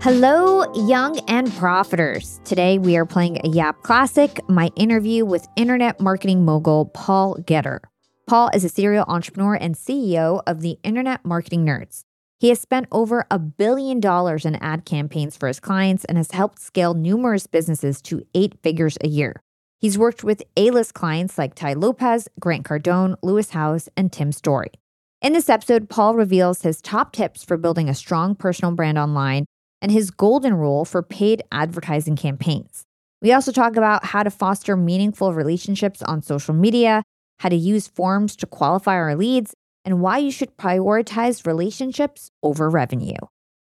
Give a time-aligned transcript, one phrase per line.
[0.00, 2.42] Hello, young and profiters.
[2.44, 7.80] Today we are playing a Yap classic, my interview with internet marketing mogul Paul Getter.
[8.26, 12.04] Paul is a serial entrepreneur and CEO of the Internet Marketing Nerds.
[12.40, 16.30] He has spent over a billion dollars in ad campaigns for his clients and has
[16.30, 19.42] helped scale numerous businesses to eight figures a year.
[19.80, 24.30] He's worked with A list clients like Tai Lopez, Grant Cardone, Lewis Howes, and Tim
[24.30, 24.70] Storey.
[25.20, 29.44] In this episode, Paul reveals his top tips for building a strong personal brand online
[29.82, 32.84] and his golden rule for paid advertising campaigns.
[33.20, 37.02] We also talk about how to foster meaningful relationships on social media,
[37.40, 39.54] how to use forms to qualify our leads,
[39.88, 43.16] and why you should prioritize relationships over revenue.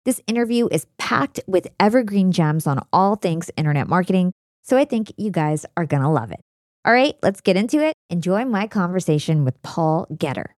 [0.05, 4.33] This interview is packed with evergreen gems on all things internet marketing,
[4.65, 6.41] so I think you guys are gonna love it.
[6.84, 7.95] All right, let's get into it.
[8.11, 10.56] Enjoy my conversation with Paul Getter.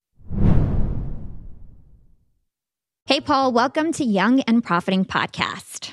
[3.05, 5.93] Hey, Paul, welcome to Young and Profiting Podcast.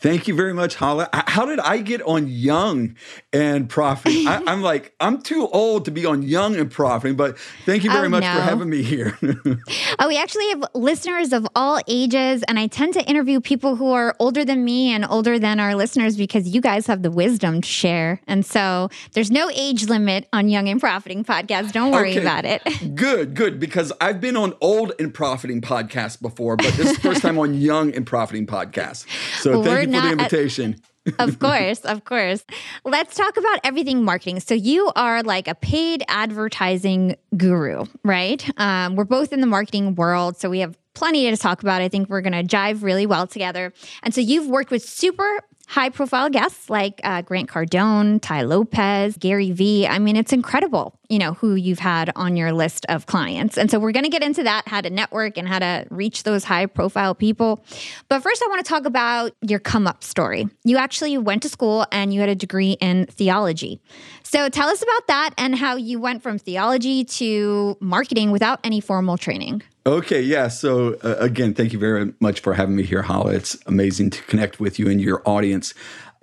[0.00, 1.08] Thank you very much, Hala.
[1.12, 2.94] How did I get on Young
[3.32, 4.28] and Profiting?
[4.28, 7.90] I, am like, I'm too old to be on Young and Profiting, but thank you
[7.90, 8.32] very oh, much no.
[8.32, 9.18] for having me here.
[9.98, 13.90] oh, we actually have listeners of all ages, and I tend to interview people who
[13.90, 17.60] are older than me and older than our listeners because you guys have the wisdom
[17.60, 18.20] to share.
[18.28, 21.72] And so there's no age limit on Young and Profiting podcast.
[21.72, 22.20] Don't worry okay.
[22.20, 22.62] about it.
[22.94, 27.02] good, good, because I've been on Old and Profiting podcast before, but this is the
[27.02, 29.04] first time on Young and Profiting podcast.
[29.40, 30.80] So well, thank you for the invitation.
[31.18, 32.44] of course, of course.
[32.84, 34.40] Let's talk about everything marketing.
[34.40, 38.48] So you are like a paid advertising guru, right?
[38.60, 41.80] Um, we're both in the marketing world, so we have plenty to talk about.
[41.80, 43.72] I think we're going to jive really well together.
[44.02, 49.16] And so you've worked with super high profile guests like uh, Grant Cardone, Tai Lopez,
[49.18, 49.86] Gary Vee.
[49.86, 53.56] I mean, it's incredible, you know, who you've had on your list of clients.
[53.56, 56.22] And so we're going to get into that, how to network and how to reach
[56.22, 57.64] those high profile people.
[58.08, 60.48] But first, I want to talk about your come up story.
[60.64, 63.80] You actually went to school and you had a degree in theology.
[64.22, 68.80] So tell us about that and how you went from theology to marketing without any
[68.80, 69.62] formal training.
[69.86, 70.48] Okay, yeah.
[70.48, 73.32] So uh, again, thank you very much for having me here, Hala.
[73.32, 75.72] It's amazing to connect with you and your audience.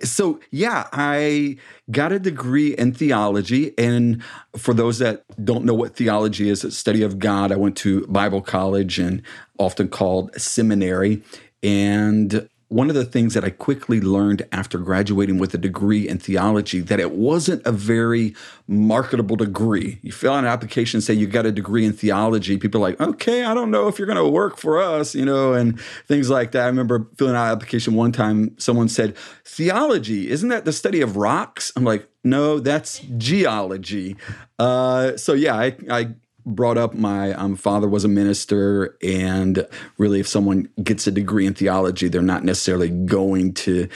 [0.02, 1.56] So, yeah, I
[1.90, 3.72] got a degree in theology.
[3.78, 4.22] And
[4.56, 7.52] for those that don't know what theology is, it's study of God.
[7.52, 9.22] I went to Bible college and
[9.58, 11.22] often called seminary.
[11.62, 16.18] And one of the things that I quickly learned after graduating with a degree in
[16.18, 18.34] theology that it wasn't a very
[18.66, 20.00] marketable degree.
[20.02, 22.58] You fill out an application, say you got a degree in theology.
[22.58, 25.24] People are like, okay, I don't know if you're going to work for us, you
[25.24, 26.64] know, and things like that.
[26.64, 28.58] I remember filling out an application one time.
[28.58, 31.72] Someone said, theology, isn't that the study of rocks?
[31.76, 34.16] I'm like, no, that's geology.
[34.58, 36.14] Uh, so yeah, I, I
[36.46, 39.66] brought up my um, father was a minister and
[39.98, 43.88] really if someone gets a degree in theology they're not necessarily going to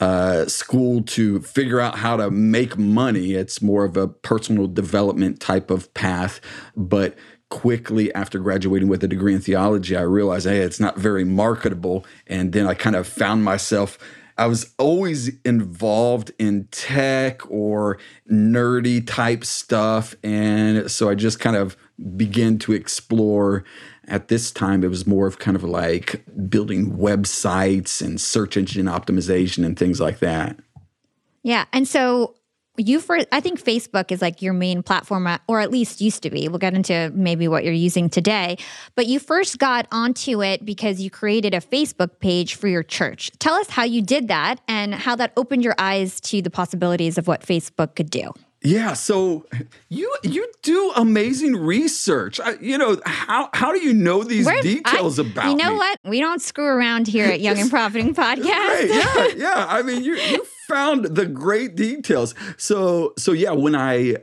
[0.00, 3.32] uh, school to figure out how to make money.
[3.32, 6.40] It's more of a personal development type of path.
[6.76, 7.16] But
[7.50, 12.04] quickly after graduating with a degree in theology i realized hey it's not very marketable.
[12.26, 13.98] And then i kind of found myself
[14.36, 17.98] I was always involved in tech or
[18.30, 20.14] nerdy type stuff.
[20.22, 21.76] And so I just kind of
[22.16, 23.64] began to explore.
[24.06, 28.86] At this time, it was more of kind of like building websites and search engine
[28.86, 30.58] optimization and things like that.
[31.42, 31.66] Yeah.
[31.72, 32.34] And so
[32.78, 36.22] you for I think Facebook is like your main platform uh, or at least used
[36.22, 36.48] to be.
[36.48, 38.56] We'll get into maybe what you're using today,
[38.94, 43.30] but you first got onto it because you created a Facebook page for your church.
[43.38, 47.18] Tell us how you did that and how that opened your eyes to the possibilities
[47.18, 48.32] of what Facebook could do.
[48.60, 49.46] Yeah, so
[49.88, 52.40] you you do amazing research.
[52.40, 55.50] I, you know how how do you know these We're, details I, about?
[55.50, 55.76] You know me?
[55.76, 55.98] what?
[56.04, 58.44] We don't screw around here at Young and Profiting Podcast.
[58.48, 59.66] Right, yeah, yeah.
[59.68, 62.34] I mean, you you found the great details.
[62.56, 64.16] So so yeah, when I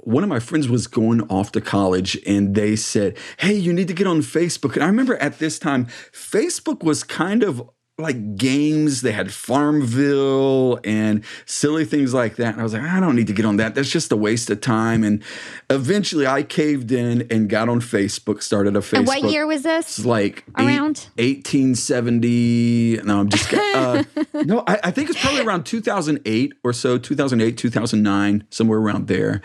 [0.00, 3.88] one of my friends was going off to college and they said, Hey, you need
[3.88, 4.74] to get on Facebook.
[4.74, 9.02] And I remember at this time, Facebook was kind of like games.
[9.02, 12.52] They had Farmville and silly things like that.
[12.52, 13.76] And I was like, I don't need to get on that.
[13.76, 15.04] That's just a waste of time.
[15.04, 15.22] And
[15.70, 18.98] eventually I caved in and got on Facebook, started a Facebook.
[18.98, 19.98] And what year was this?
[19.98, 23.00] It's like around eight, 1870.
[23.04, 24.02] No, I'm just uh,
[24.44, 29.40] no, I, I think it's probably around 2008 or so, 2008, 2009, somewhere around there.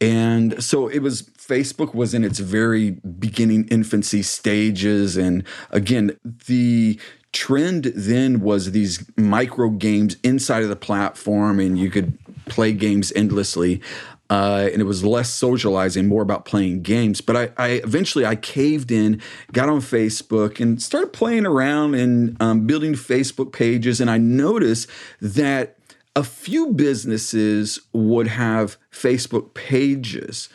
[0.00, 5.16] And so it was Facebook was in its very beginning infancy stages.
[5.16, 6.98] And again, the
[7.34, 12.16] trend then was these micro games inside of the platform and you could
[12.46, 13.82] play games endlessly.
[14.30, 17.20] Uh, and it was less socializing, more about playing games.
[17.20, 19.20] But I, I, eventually I caved in,
[19.52, 24.00] got on Facebook, and started playing around and um, building Facebook pages.
[24.00, 24.88] And I noticed
[25.20, 25.76] that
[26.16, 30.48] a few businesses would have Facebook pages.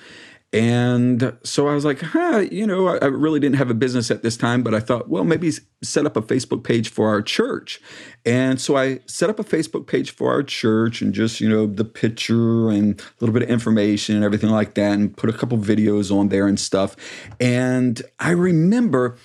[0.52, 4.24] And so I was like, huh, you know, I really didn't have a business at
[4.24, 5.52] this time, but I thought, well, maybe
[5.84, 7.80] set up a Facebook page for our church.
[8.26, 11.68] And so I set up a Facebook page for our church and just, you know,
[11.68, 15.34] the picture and a little bit of information and everything like that, and put a
[15.34, 16.96] couple videos on there and stuff.
[17.40, 19.18] And I remember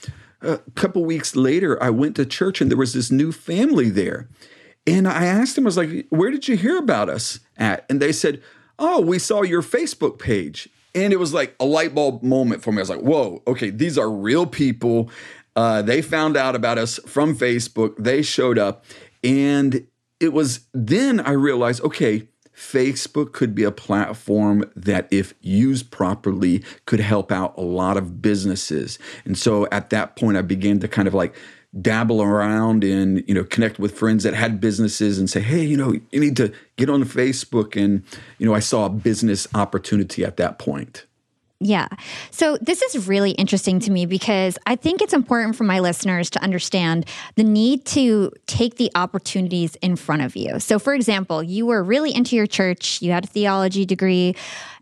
[0.42, 4.28] a couple weeks later, I went to church and there was this new family there.
[4.86, 7.86] And I asked them, I was like, where did you hear about us at?
[7.88, 8.42] And they said,
[8.78, 10.68] oh, we saw your Facebook page.
[10.94, 12.78] And it was like a light bulb moment for me.
[12.78, 15.10] I was like, whoa, okay, these are real people.
[15.56, 17.94] Uh, they found out about us from Facebook.
[17.98, 18.84] They showed up.
[19.22, 19.86] And
[20.20, 26.62] it was then I realized, okay, Facebook could be a platform that, if used properly,
[26.86, 28.98] could help out a lot of businesses.
[29.24, 31.34] And so at that point, I began to kind of like
[31.80, 35.76] dabble around and you know connect with friends that had businesses and say hey you
[35.76, 38.04] know you need to get on facebook and
[38.38, 41.04] you know i saw a business opportunity at that point
[41.60, 41.88] yeah.
[42.30, 46.28] So this is really interesting to me because I think it's important for my listeners
[46.30, 47.06] to understand
[47.36, 50.60] the need to take the opportunities in front of you.
[50.60, 54.36] So, for example, you were really into your church, you had a theology degree,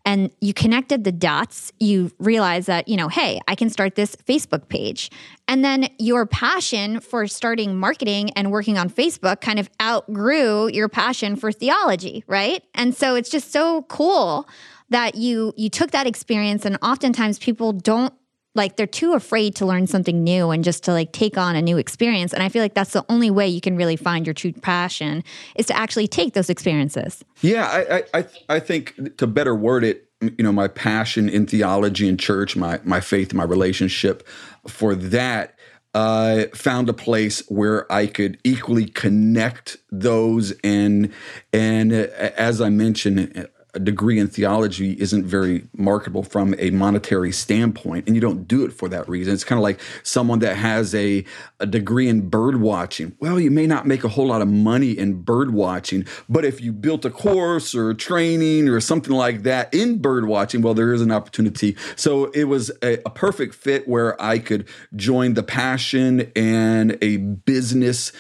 [0.05, 1.73] and you connected the dots.
[1.79, 5.11] You realized that, you know, hey, I can start this Facebook page.
[5.47, 10.89] And then your passion for starting marketing and working on Facebook kind of outgrew your
[10.89, 12.63] passion for theology, right?
[12.75, 14.49] And so it's just so cool
[14.91, 18.13] that you you took that experience and oftentimes people don't
[18.55, 21.63] like they're too afraid to learn something new and just to like take on a
[21.63, 22.33] new experience.
[22.33, 25.25] And i feel like that's the only way you can really find your true passion
[25.57, 27.25] is to actually take those experiences.
[27.41, 32.09] Yeah i i i think to better word it you know my passion in theology
[32.09, 34.27] and church my my faith my relationship
[34.69, 35.59] for that
[35.95, 41.13] uh, found a place where I could equally connect those and
[41.53, 42.07] and uh,
[42.37, 48.15] as I mentioned a degree in theology isn't very marketable from a monetary standpoint, and
[48.15, 49.33] you don't do it for that reason.
[49.33, 51.25] It's kind of like someone that has a,
[51.59, 53.17] a degree in bird watching.
[53.19, 56.61] Well, you may not make a whole lot of money in bird watching, but if
[56.61, 60.93] you built a course or training or something like that in bird watching, well, there
[60.93, 61.75] is an opportunity.
[61.97, 67.17] So it was a, a perfect fit where I could join the passion and a
[67.17, 68.13] business,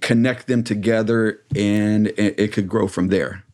[0.00, 3.44] connect them together, and it could grow from there.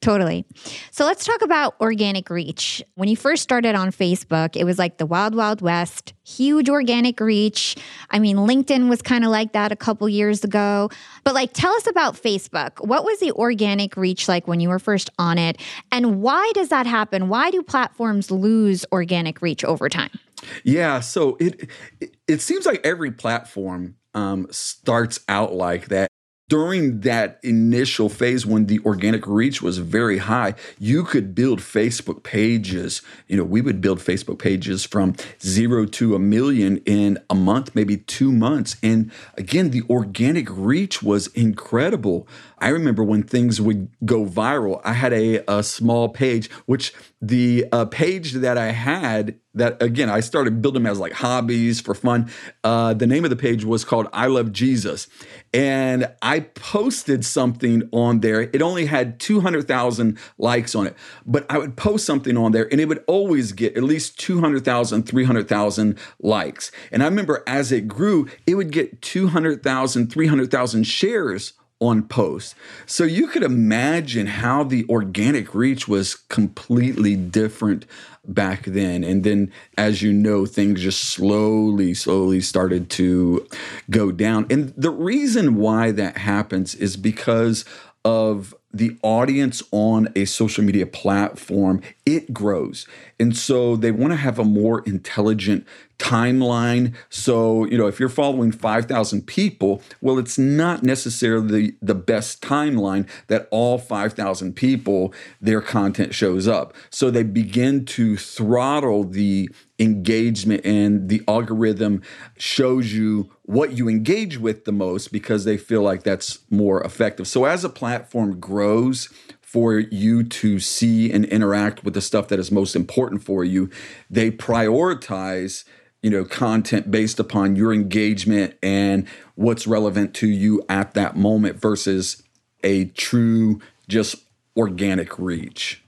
[0.00, 0.46] Totally.
[0.92, 2.82] So let's talk about organic reach.
[2.94, 7.20] When you first started on Facebook, it was like the wild, wild west, huge organic
[7.20, 7.76] reach.
[8.08, 10.88] I mean, LinkedIn was kind of like that a couple years ago.
[11.22, 12.82] But like, tell us about Facebook.
[12.86, 15.60] What was the organic reach like when you were first on it?
[15.92, 17.28] And why does that happen?
[17.28, 20.18] Why do platforms lose organic reach over time?
[20.64, 21.00] Yeah.
[21.00, 21.68] So it,
[22.00, 26.08] it, it seems like every platform um, starts out like that
[26.50, 32.24] during that initial phase when the organic reach was very high, you could build Facebook
[32.24, 33.02] pages.
[33.28, 37.76] You know, we would build Facebook pages from zero to a million in a month,
[37.76, 38.76] maybe two months.
[38.82, 42.26] And again, the organic reach was incredible.
[42.60, 47.66] I remember when things would go viral, I had a, a small page, which the
[47.72, 52.30] uh, page that I had that again I started building as like hobbies for fun.
[52.62, 55.08] Uh, the name of the page was called I Love Jesus,
[55.52, 58.42] and I posted something on there.
[58.42, 62.52] It only had two hundred thousand likes on it, but I would post something on
[62.52, 66.70] there, and it would always get at least 200,000, 300,000 likes.
[66.92, 72.54] And I remember as it grew, it would get 200,000, 300,000 shares on post.
[72.86, 77.86] So you could imagine how the organic reach was completely different
[78.26, 79.02] back then.
[79.02, 83.46] And then, as you know, things just slowly, slowly started to
[83.88, 84.46] go down.
[84.50, 87.64] And the reason why that happens is because
[88.04, 92.86] of the audience on a social media platform, it grows.
[93.18, 95.66] And so they want to have a more intelligent
[96.00, 96.94] timeline.
[97.10, 103.08] So, you know, if you're following 5,000 people, well, it's not necessarily the best timeline
[103.28, 106.74] that all 5,000 people, their content shows up.
[106.88, 112.02] So they begin to throttle the engagement and the algorithm
[112.36, 117.28] shows you what you engage with the most because they feel like that's more effective.
[117.28, 119.10] So as a platform grows,
[119.42, 123.68] for you to see and interact with the stuff that is most important for you,
[124.08, 125.64] they prioritize
[126.02, 131.60] you know content based upon your engagement and what's relevant to you at that moment
[131.60, 132.22] versus
[132.62, 134.16] a true just
[134.56, 135.82] organic reach.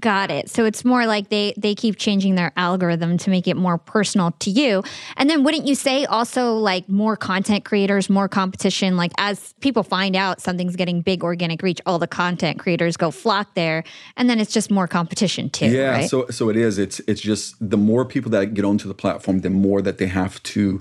[0.00, 0.48] Got it.
[0.48, 4.32] So it's more like they they keep changing their algorithm to make it more personal
[4.40, 4.82] to you.
[5.16, 9.82] And then wouldn't you say also like more content creators, more competition like as people
[9.82, 13.84] find out something's getting big organic reach, all the content creators go flock there
[14.16, 16.10] and then it's just more competition too, Yeah, right?
[16.10, 16.78] so so it is.
[16.78, 20.06] It's it's just the more people that get onto the platform, the more that they
[20.06, 20.80] have to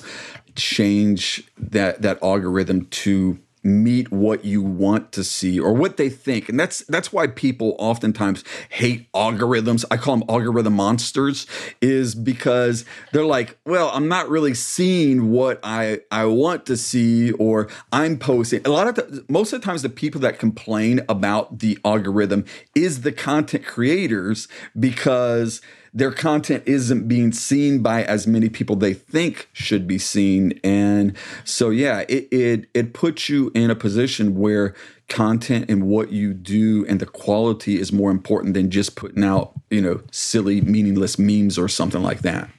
[0.56, 6.50] change that that algorithm to meet what you want to see or what they think.
[6.50, 9.86] And that's that's why people oftentimes hate algorithms.
[9.92, 11.46] I call them algorithm monsters
[11.82, 17.32] is because they're like well i'm not really seeing what i i want to see
[17.34, 18.66] or i'm posting.
[18.66, 22.46] A lot of the, most of the times the people that complain about the algorithm
[22.76, 24.48] is the content creators
[24.80, 25.62] because
[25.94, 31.16] their content isn't being seen by as many people they think should be seen and
[31.44, 34.76] so yeah it it, it puts you in a position where
[35.08, 39.54] content and what you do and the quality is more important than just putting out
[39.70, 42.50] you know silly meaningless memes or something like that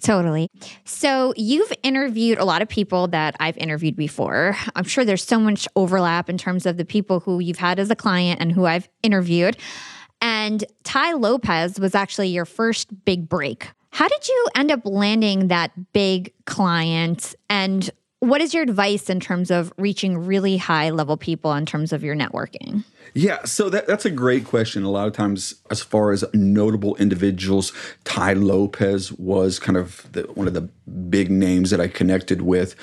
[0.00, 0.48] Totally.
[0.84, 4.56] So you've interviewed a lot of people that I've interviewed before.
[4.74, 7.90] I'm sure there's so much overlap in terms of the people who you've had as
[7.90, 9.58] a client and who I've interviewed.
[10.22, 13.68] And Tai Lopez was actually your first big break.
[13.90, 17.34] How did you end up landing that big client?
[17.50, 21.92] And what is your advice in terms of reaching really high level people in terms
[21.92, 22.84] of your networking?
[23.14, 24.84] Yeah, so that, that's a great question.
[24.84, 27.72] A lot of times, as far as notable individuals,
[28.04, 30.68] Tai Lopez was kind of the, one of the
[31.10, 32.76] big names that I connected with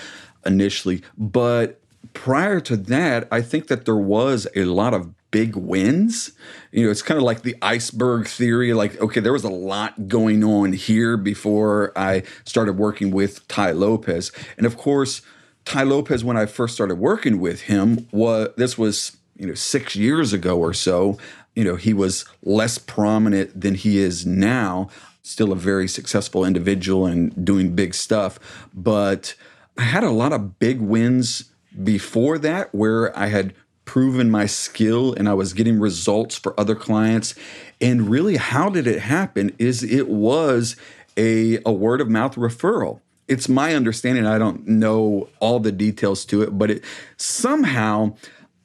[0.46, 1.02] initially.
[1.18, 1.79] But
[2.14, 6.32] prior to that, I think that there was a lot of big wins.
[6.72, 8.74] You know, it's kind of like the iceberg theory.
[8.74, 13.72] Like, okay, there was a lot going on here before I started working with Tai
[13.72, 14.32] Lopez.
[14.58, 15.22] And of course,
[15.66, 19.96] Tai Lopez, when I first started working with him, was this was you know six
[19.96, 21.18] years ago or so.
[21.56, 24.90] You know, he was less prominent than he is now.
[25.22, 28.40] Still a very successful individual and doing big stuff,
[28.74, 29.36] but
[29.78, 31.49] I had a lot of big wins
[31.84, 33.54] before that where I had
[33.86, 37.34] proven my skill and I was getting results for other clients.
[37.82, 39.56] And really, how did it happen?
[39.58, 40.76] Is it was
[41.20, 43.02] a, a word of mouth referral.
[43.28, 46.84] It's my understanding, I don't know all the details to it, but it
[47.18, 48.16] somehow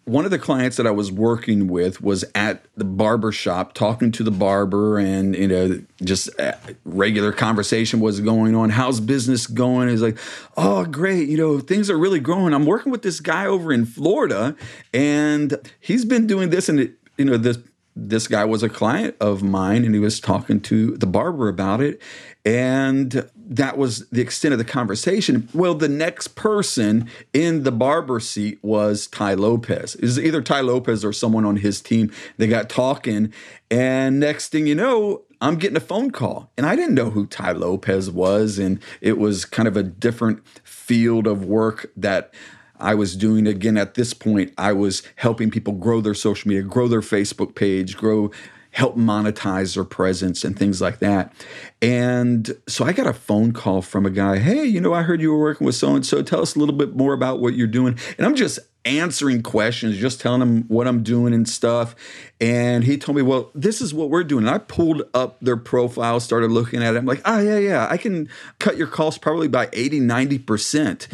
[0.04, 4.12] one of the clients that I was working with was at the barber shop talking
[4.12, 6.52] to the barber and you know just uh,
[6.84, 8.70] regular conversation was going on.
[8.70, 9.88] How's business going?
[9.88, 10.18] He's like
[10.56, 11.28] oh great.
[11.28, 12.52] You know things are really growing.
[12.52, 14.56] I'm working with this guy over in Florida
[14.92, 16.68] and he's been doing this.
[16.68, 17.58] And it, you know this
[17.96, 21.80] this guy was a client of mine and he was talking to the barber about
[21.80, 22.00] it
[22.44, 25.48] and that was the extent of the conversation.
[25.54, 29.94] Well, the next person in the barber seat was Tai Lopez.
[29.94, 32.12] It was either Tai Lopez or someone on his team.
[32.36, 33.32] They got talking,
[33.70, 36.50] and next thing you know, I'm getting a phone call.
[36.56, 38.58] And I didn't know who Tai Lopez was.
[38.58, 42.32] And it was kind of a different field of work that
[42.80, 43.46] I was doing.
[43.46, 47.54] Again, at this point, I was helping people grow their social media, grow their Facebook
[47.54, 48.30] page, grow
[48.74, 51.32] help monetize their presence and things like that.
[51.80, 55.20] And so I got a phone call from a guy, hey, you know, I heard
[55.20, 56.22] you were working with so and so.
[56.22, 57.96] Tell us a little bit more about what you're doing.
[58.18, 61.94] And I'm just answering questions, just telling him what I'm doing and stuff.
[62.40, 64.44] And he told me, well, this is what we're doing.
[64.44, 66.98] And I pulled up their profile, started looking at it.
[66.98, 68.28] I'm like, oh, yeah, yeah, I can
[68.58, 71.06] cut your costs probably by 80, 90%.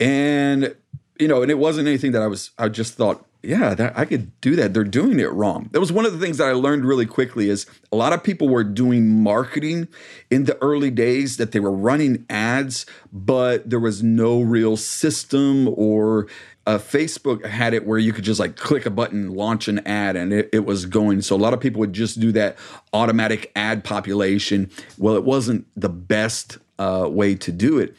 [0.00, 0.74] And,
[1.18, 4.04] you know, and it wasn't anything that I was, I just thought, yeah, that, I
[4.04, 4.72] could do that.
[4.72, 5.68] They're doing it wrong.
[5.72, 8.22] That was one of the things that I learned really quickly is a lot of
[8.22, 9.88] people were doing marketing
[10.30, 15.68] in the early days that they were running ads, but there was no real system
[15.68, 16.28] or
[16.66, 20.14] uh, Facebook had it where you could just like click a button, launch an ad,
[20.14, 21.20] and it, it was going.
[21.20, 22.56] So a lot of people would just do that
[22.92, 24.70] automatic ad population.
[24.98, 27.96] Well, it wasn't the best uh, way to do it.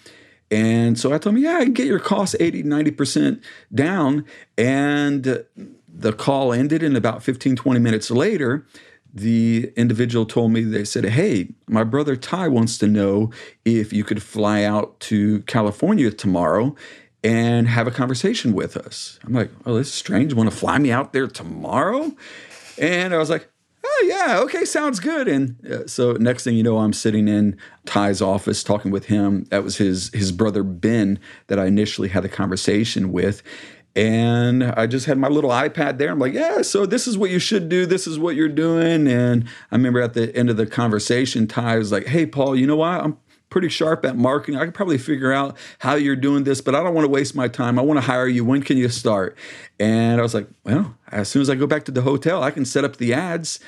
[0.54, 3.42] And so I told him, yeah, I can get your costs 80, 90%
[3.74, 4.24] down.
[4.56, 5.44] And
[5.88, 8.64] the call ended, and about 15, 20 minutes later,
[9.12, 13.32] the individual told me, they said, hey, my brother Tai wants to know
[13.66, 16.76] if you could fly out to California tomorrow
[17.24, 19.18] and have a conversation with us.
[19.24, 20.36] I'm like, oh, this is strange.
[20.36, 22.12] Want to fly me out there tomorrow?
[22.78, 23.50] And I was like,
[23.84, 25.28] oh yeah okay sounds good.
[25.28, 29.46] And uh, so next thing you know i'm sitting in Tai's office talking with him.
[29.46, 33.44] That was his his brother ben that i initially had the conversation with.
[33.96, 36.12] And i just had my little ipad there.
[36.12, 37.86] I'm like yeah so this is what you should do.
[37.86, 39.08] This is what you're doing.
[39.08, 42.68] And i remember at the end of the conversation Tai was like hey paul you
[42.68, 43.02] know what?
[43.02, 43.18] I'm
[43.54, 44.60] pretty sharp at marketing.
[44.60, 47.36] I could probably figure out how you're doing this, but I don't want to waste
[47.36, 47.78] my time.
[47.78, 48.44] I want to hire you.
[48.44, 49.38] When can you start?
[49.80, 52.50] And I was like, well, as soon as I go back to the hotel, I
[52.50, 53.60] can set up the ads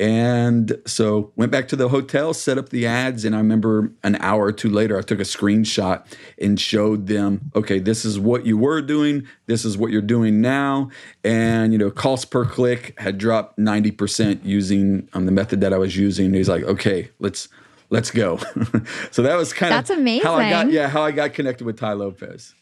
[0.00, 4.16] and so went back to the hotel, set up the ads, and I remember an
[4.16, 6.04] hour or two later, I took a screenshot
[6.40, 10.40] and showed them, okay, this is what you were doing, this is what you're doing
[10.40, 10.90] now,
[11.22, 15.78] and you know, cost per click had dropped 90% using um, the method that I
[15.78, 16.26] was using.
[16.26, 17.48] And he's like, okay, let's
[17.90, 18.38] let's go.
[19.10, 20.26] so that was kind That's of amazing.
[20.26, 22.54] how I got yeah how I got connected with Tai Lopez.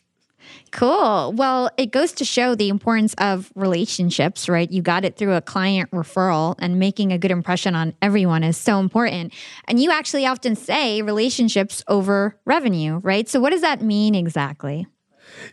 [0.71, 1.33] Cool.
[1.33, 4.71] Well, it goes to show the importance of relationships, right?
[4.71, 8.57] You got it through a client referral, and making a good impression on everyone is
[8.57, 9.33] so important.
[9.69, 13.29] And you actually often say relationships over revenue, right?
[13.29, 14.87] So, what does that mean exactly?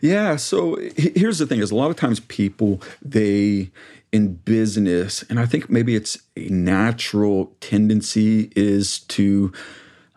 [0.00, 0.36] Yeah.
[0.36, 3.70] So here's the thing: is a lot of times people they
[4.12, 9.52] in business, and I think maybe it's a natural tendency is to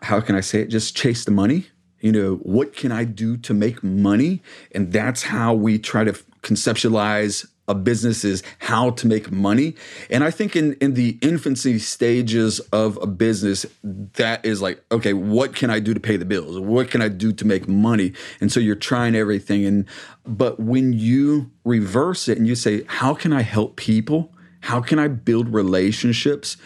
[0.02, 0.66] how can I say it?
[0.66, 1.68] Just chase the money
[2.04, 4.42] you know, what can I do to make money?
[4.72, 9.74] And that's how we try to conceptualize a business is how to make money.
[10.10, 15.12] And I think in in the infancy stages of a business, that is like, okay,
[15.12, 16.58] what can I do to pay the bills?
[16.58, 18.12] What can I do to make money?
[18.40, 19.64] And so you're trying everything.
[19.64, 19.86] And
[20.26, 24.34] but when you reverse it and you say, how can I help people?
[24.60, 26.56] How can I build relationships?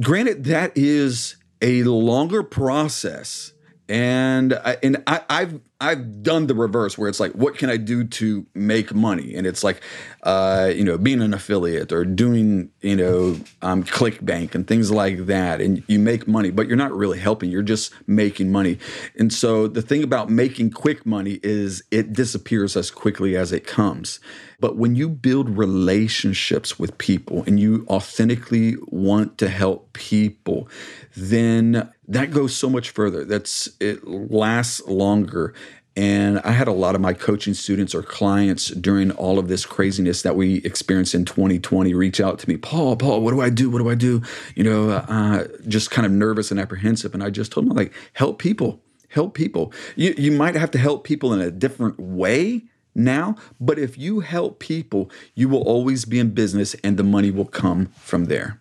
[0.00, 3.52] Granted, that is a longer process
[3.90, 7.78] and I, and I, have I've done the reverse where it's like, what can I
[7.78, 9.34] do to make money?
[9.34, 9.80] And it's like,
[10.24, 15.24] uh, you know, being an affiliate or doing, you know, um, ClickBank and things like
[15.26, 15.62] that.
[15.62, 17.50] And you make money, but you're not really helping.
[17.50, 18.78] You're just making money.
[19.18, 23.66] And so the thing about making quick money is it disappears as quickly as it
[23.66, 24.20] comes.
[24.60, 30.68] But when you build relationships with people and you authentically want to help people,
[31.16, 33.24] then that goes so much further.
[33.24, 35.54] That's it lasts longer.
[35.96, 39.66] And I had a lot of my coaching students or clients during all of this
[39.66, 43.50] craziness that we experienced in 2020 reach out to me, Paul, Paul, what do I
[43.50, 43.70] do?
[43.70, 44.22] What do I do?
[44.54, 47.12] You know, uh, just kind of nervous and apprehensive.
[47.14, 49.72] And I just told them, like, help people, help people.
[49.96, 54.20] You, you might have to help people in a different way now, but if you
[54.20, 58.60] help people, you will always be in business and the money will come from there.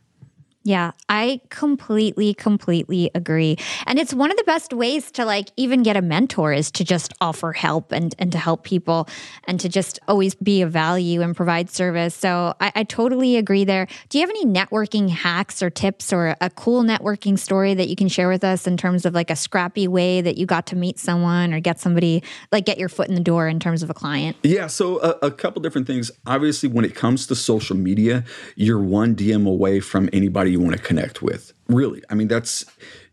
[0.63, 3.57] Yeah, I completely, completely agree.
[3.87, 6.83] And it's one of the best ways to like even get a mentor is to
[6.83, 9.07] just offer help and, and to help people
[9.45, 12.13] and to just always be of value and provide service.
[12.13, 13.87] So I, I totally agree there.
[14.09, 17.95] Do you have any networking hacks or tips or a cool networking story that you
[17.95, 20.75] can share with us in terms of like a scrappy way that you got to
[20.75, 23.89] meet someone or get somebody, like get your foot in the door in terms of
[23.89, 24.35] a client?
[24.43, 26.11] Yeah, so a, a couple different things.
[26.27, 28.25] Obviously, when it comes to social media,
[28.57, 31.53] you're one DM away from anybody you want to connect with.
[31.67, 32.03] Really.
[32.09, 32.65] I mean, that's,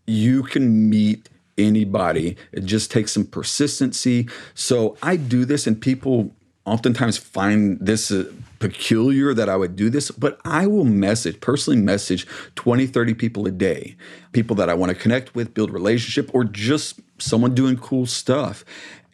[0.07, 2.37] you can meet anybody.
[2.53, 4.29] It just takes some persistency.
[4.55, 9.88] So I do this, and people oftentimes find this uh, peculiar that I would do
[9.88, 13.96] this, but I will message, personally message 20, 30 people a day,
[14.33, 18.64] people that I want to connect with, build relationship, or just someone doing cool stuff.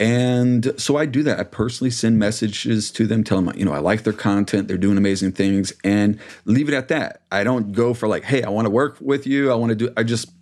[0.02, 1.38] And so I do that.
[1.38, 4.76] I personally send messages to them, tell them, you know, I like their content, they're
[4.76, 7.22] doing amazing things, and leave it at that.
[7.30, 9.52] I don't go for like, hey, I want to work with you.
[9.52, 10.32] I want to do, I just,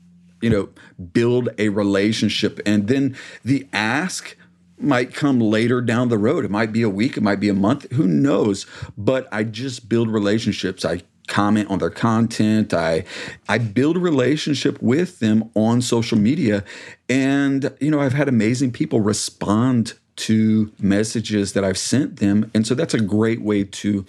[0.40, 0.70] you know,
[1.12, 2.59] build a relationship.
[2.64, 4.35] And then the ask
[4.79, 6.46] might come later down the road.
[6.46, 8.64] It might be a week, it might be a month, who knows?
[8.96, 10.87] But I just build relationships.
[10.87, 12.75] I comment on their content.
[12.75, 13.05] I
[13.49, 16.62] I build a relationship with them on social media
[17.09, 22.66] and you know, I've had amazing people respond to messages that I've sent them and
[22.66, 24.05] so that's a great way to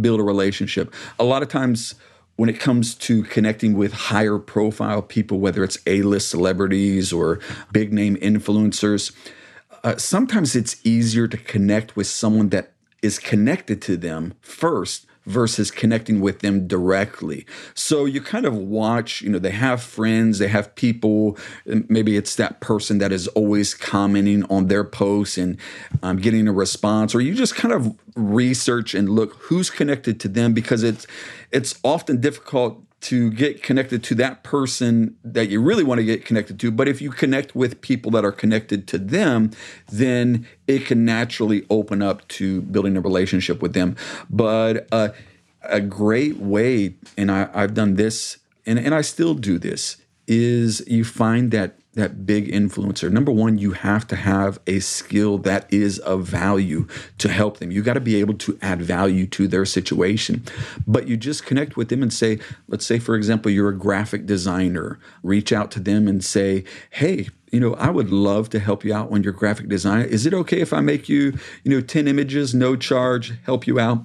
[0.00, 0.92] build a relationship.
[1.20, 1.94] A lot of times
[2.36, 7.38] when it comes to connecting with higher profile people whether it's A-list celebrities or
[7.70, 9.14] big name influencers,
[9.84, 15.70] uh, sometimes it's easier to connect with someone that is connected to them first versus
[15.70, 17.46] connecting with them directly.
[17.74, 22.36] So you kind of watch, you know, they have friends, they have people, maybe it's
[22.36, 25.58] that person that is always commenting on their posts and
[26.02, 30.28] um, getting a response, or you just kind of research and look who's connected to
[30.28, 31.06] them because it's
[31.50, 36.24] it's often difficult to get connected to that person that you really want to get
[36.24, 36.70] connected to.
[36.70, 39.50] But if you connect with people that are connected to them,
[39.90, 43.96] then it can naturally open up to building a relationship with them.
[44.30, 45.08] But uh,
[45.64, 50.82] a great way, and I, I've done this, and, and I still do this, is
[50.86, 55.70] you find that that big influencer, number one, you have to have a skill that
[55.72, 56.86] is of value
[57.18, 57.70] to help them.
[57.70, 60.42] You got to be able to add value to their situation.
[60.86, 64.24] But you just connect with them and say, let's say, for example, you're a graphic
[64.24, 68.84] designer, reach out to them and say, hey, you know, I would love to help
[68.84, 70.06] you out on your graphic design.
[70.06, 73.78] Is it okay if I make you, you know, 10 images, no charge, help you
[73.78, 74.02] out?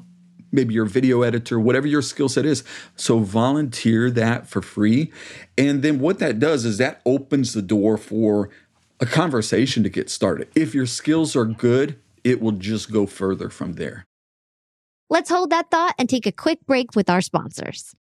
[0.52, 2.64] Maybe your video editor, whatever your skill set is.
[2.96, 5.12] So volunteer that for free.
[5.58, 8.50] And then what that does is that opens the door for
[9.00, 10.50] a conversation to get started.
[10.56, 14.06] If your skills are good, it will just go further from there.
[15.10, 17.96] Let's hold that thought and take a quick break with our sponsors.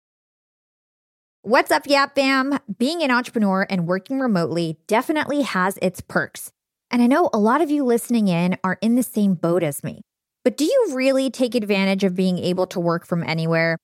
[1.42, 2.58] What's up, Yap Fam?
[2.78, 6.54] Being an entrepreneur and working remotely definitely has its perks.
[6.90, 9.84] And I know a lot of you listening in are in the same boat as
[9.84, 10.04] me.
[10.44, 13.78] But do you really take advantage of being able to work from anywhere?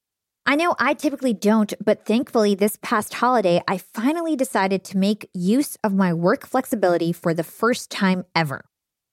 [0.46, 5.30] I know I typically don't, but thankfully, this past holiday, I finally decided to make
[5.34, 8.66] use of my work flexibility for the first time ever.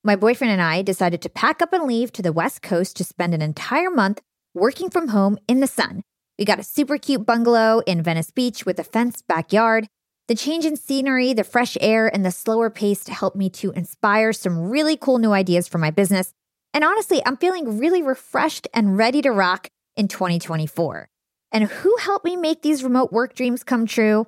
[0.02, 3.04] My boyfriend and I decided to pack up and leave to the West Coast to
[3.04, 4.22] spend an entire month
[4.54, 6.02] working from home in the sun
[6.38, 9.88] we got a super cute bungalow in Venice Beach with a fenced backyard.
[10.28, 14.32] The change in scenery, the fresh air, and the slower pace helped me to inspire
[14.32, 16.32] some really cool new ideas for my business.
[16.74, 21.08] And honestly, I'm feeling really refreshed and ready to rock in 2024.
[21.52, 24.26] And who helped me make these remote work dreams come true?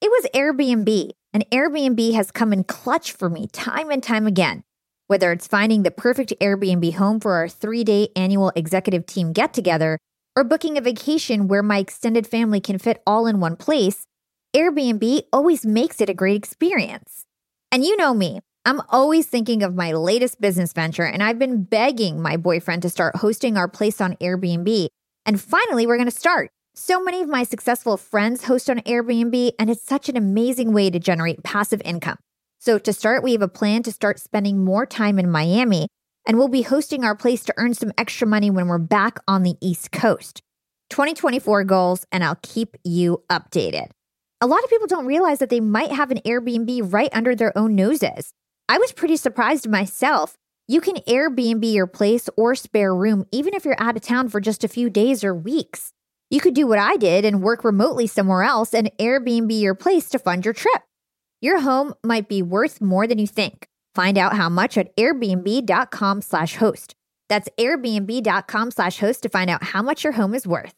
[0.00, 1.10] It was Airbnb.
[1.32, 4.62] And Airbnb has come in clutch for me time and time again.
[5.08, 9.52] Whether it's finding the perfect Airbnb home for our three day annual executive team get
[9.52, 9.98] together
[10.36, 14.04] or booking a vacation where my extended family can fit all in one place,
[14.54, 17.24] Airbnb always makes it a great experience.
[17.72, 21.62] And you know me, I'm always thinking of my latest business venture, and I've been
[21.62, 24.88] begging my boyfriend to start hosting our place on Airbnb.
[25.24, 26.50] And finally, we're going to start.
[26.74, 30.90] So many of my successful friends host on Airbnb, and it's such an amazing way
[30.90, 32.18] to generate passive income.
[32.58, 35.88] So, to start, we have a plan to start spending more time in Miami
[36.26, 39.44] and we'll be hosting our place to earn some extra money when we're back on
[39.44, 40.42] the East Coast.
[40.90, 43.86] 2024 goals, and I'll keep you updated.
[44.42, 47.56] A lot of people don't realize that they might have an Airbnb right under their
[47.56, 48.34] own noses.
[48.68, 50.36] I was pretty surprised myself.
[50.66, 54.40] You can Airbnb your place or spare room even if you're out of town for
[54.40, 55.92] just a few days or weeks.
[56.28, 60.10] You could do what I did and work remotely somewhere else and Airbnb your place
[60.10, 60.82] to fund your trip.
[61.40, 63.66] Your home might be worth more than you think.
[63.94, 66.94] Find out how much at airbnb.com slash host.
[67.28, 70.74] That's airbnb.com slash host to find out how much your home is worth.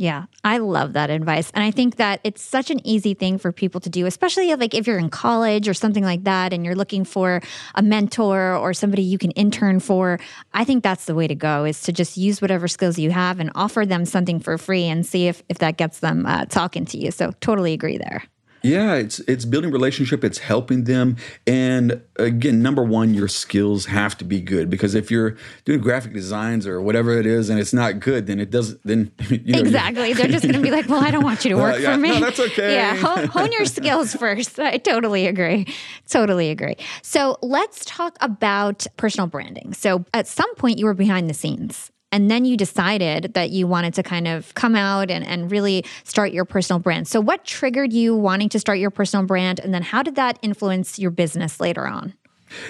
[0.00, 1.50] Yeah, I love that advice.
[1.52, 4.72] And I think that it's such an easy thing for people to do, especially like
[4.72, 7.42] if you're in college or something like that and you're looking for
[7.74, 10.18] a mentor or somebody you can intern for.
[10.54, 13.40] I think that's the way to go is to just use whatever skills you have
[13.40, 16.86] and offer them something for free and see if, if that gets them uh, talking
[16.86, 17.10] to you.
[17.10, 18.22] So totally agree there.
[18.62, 21.16] Yeah, it's it's building relationship, it's helping them.
[21.46, 26.12] And again, number one, your skills have to be good because if you're doing graphic
[26.12, 29.60] designs or whatever it is and it's not good, then it doesn't then you know,
[29.60, 30.12] Exactly.
[30.12, 32.00] They're just gonna be like, Well, I don't want you to work uh, yeah, for
[32.00, 32.10] me.
[32.10, 32.74] No, that's okay.
[32.74, 32.96] Yeah.
[32.96, 34.58] Hone, hone your skills first.
[34.58, 35.66] I totally agree.
[36.08, 36.76] Totally agree.
[37.02, 39.72] So let's talk about personal branding.
[39.74, 43.66] So at some point you were behind the scenes and then you decided that you
[43.66, 47.08] wanted to kind of come out and, and really start your personal brand.
[47.08, 49.60] So, what triggered you wanting to start your personal brand?
[49.60, 52.14] And then, how did that influence your business later on?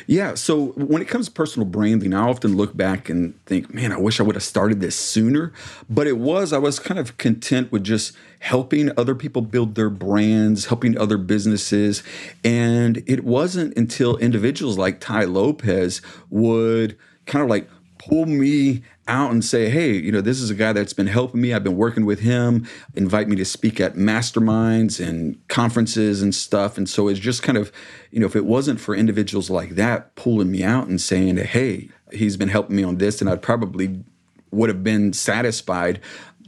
[0.07, 0.35] Yeah.
[0.35, 3.99] So when it comes to personal branding, I often look back and think, man, I
[3.99, 5.53] wish I would have started this sooner.
[5.89, 9.91] But it was, I was kind of content with just helping other people build their
[9.91, 12.03] brands, helping other businesses.
[12.45, 17.69] And it wasn't until individuals like Tai Lopez would kind of like
[18.09, 21.41] pull me out and say, hey, you know, this is a guy that's been helping
[21.41, 21.53] me.
[21.53, 26.79] I've been working with him, invite me to speak at masterminds and conferences and stuff.
[26.79, 27.71] And so it's just kind of,
[28.11, 31.89] you know, if it wasn't for individuals like that pulling me out and saying, hey,
[32.13, 34.03] he's been helping me on this, and I'd probably
[34.51, 36.01] would have been satisfied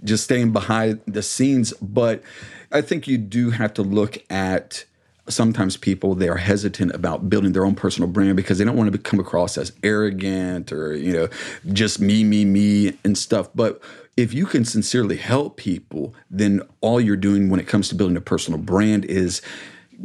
[0.04, 1.72] just staying behind the scenes.
[1.74, 2.22] But
[2.70, 4.84] I think you do have to look at
[5.28, 8.92] sometimes people they are hesitant about building their own personal brand because they don't want
[8.92, 11.28] to come across as arrogant or you know
[11.72, 13.48] just me me me and stuff.
[13.54, 13.80] But
[14.16, 18.16] if you can sincerely help people then all you're doing when it comes to building
[18.16, 19.42] a personal brand is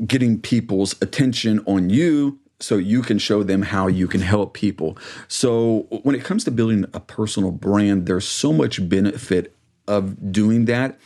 [0.06, 4.97] getting people's attention on you so you can show them how you can help people.
[5.27, 9.56] So when it comes to building a personal brand there's so much benefit
[9.88, 10.99] of doing that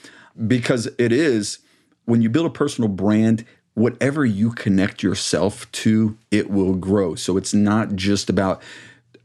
[0.47, 1.59] because it is
[2.05, 7.15] when you build a personal brand whatever you connect yourself to, it will grow.
[7.15, 8.61] So it's not just about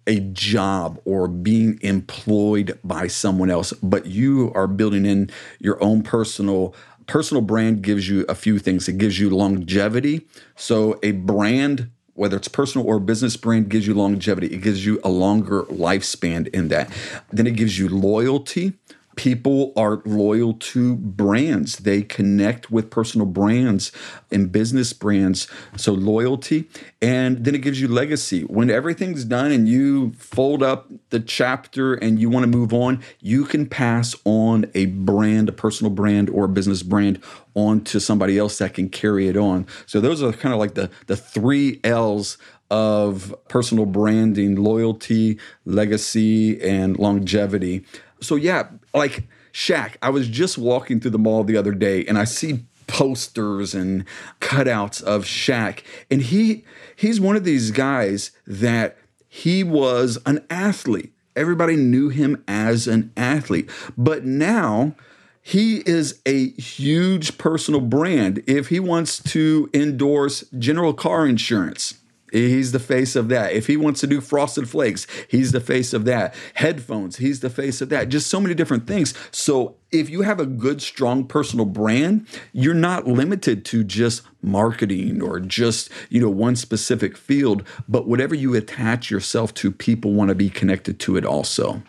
[0.06, 6.02] a job or being employed by someone else, but you are building in your own
[6.02, 6.74] personal
[7.06, 8.88] personal brand gives you a few things.
[8.88, 10.26] It gives you longevity.
[10.56, 14.46] So a brand whether it's personal or business brand gives you longevity.
[14.48, 16.90] It gives you a longer lifespan in that.
[17.30, 18.72] Then it gives you loyalty
[19.16, 21.76] people are loyal to brands.
[21.78, 23.90] They connect with personal brands
[24.30, 25.48] and business brands.
[25.76, 26.68] So loyalty.
[27.02, 28.42] And then it gives you legacy.
[28.42, 33.02] When everything's done and you fold up the chapter and you want to move on,
[33.20, 37.20] you can pass on a brand, a personal brand or a business brand
[37.54, 39.66] on to somebody else that can carry it on.
[39.86, 42.36] So those are kind of like the the three L's
[42.70, 47.84] of personal branding, loyalty, legacy, and longevity.
[48.20, 52.18] So yeah, like Shaq, I was just walking through the mall the other day and
[52.18, 54.04] I see posters and
[54.40, 55.82] cutouts of Shaq.
[56.10, 58.96] And he he's one of these guys that
[59.28, 61.12] he was an athlete.
[61.34, 63.70] Everybody knew him as an athlete.
[63.98, 64.94] But now
[65.42, 68.42] he is a huge personal brand.
[68.46, 71.94] If he wants to endorse general car insurance,
[72.36, 73.52] He's the face of that.
[73.52, 76.34] If he wants to do frosted flakes, he's the face of that.
[76.54, 78.08] Headphones, he's the face of that.
[78.08, 79.14] Just so many different things.
[79.30, 85.22] So if you have a good, strong personal brand, you're not limited to just marketing
[85.22, 90.28] or just, you know, one specific field, but whatever you attach yourself to, people want
[90.28, 91.82] to be connected to it also.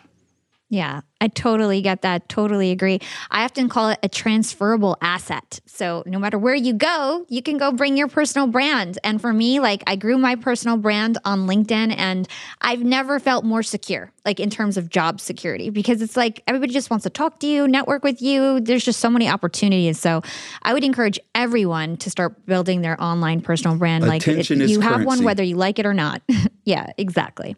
[0.70, 2.28] Yeah, I totally get that.
[2.28, 3.00] Totally agree.
[3.30, 5.60] I often call it a transferable asset.
[5.66, 8.98] So no matter where you go, you can go bring your personal brand.
[9.02, 12.28] And for me, like I grew my personal brand on LinkedIn and
[12.60, 16.72] I've never felt more secure, like in terms of job security, because it's like everybody
[16.72, 18.60] just wants to talk to you, network with you.
[18.60, 19.98] There's just so many opportunities.
[19.98, 20.22] So
[20.62, 24.04] I would encourage everyone to start building their online personal brand.
[24.04, 25.06] Attention like it, you have currency.
[25.06, 26.22] one whether you like it or not.
[26.64, 27.56] yeah, exactly.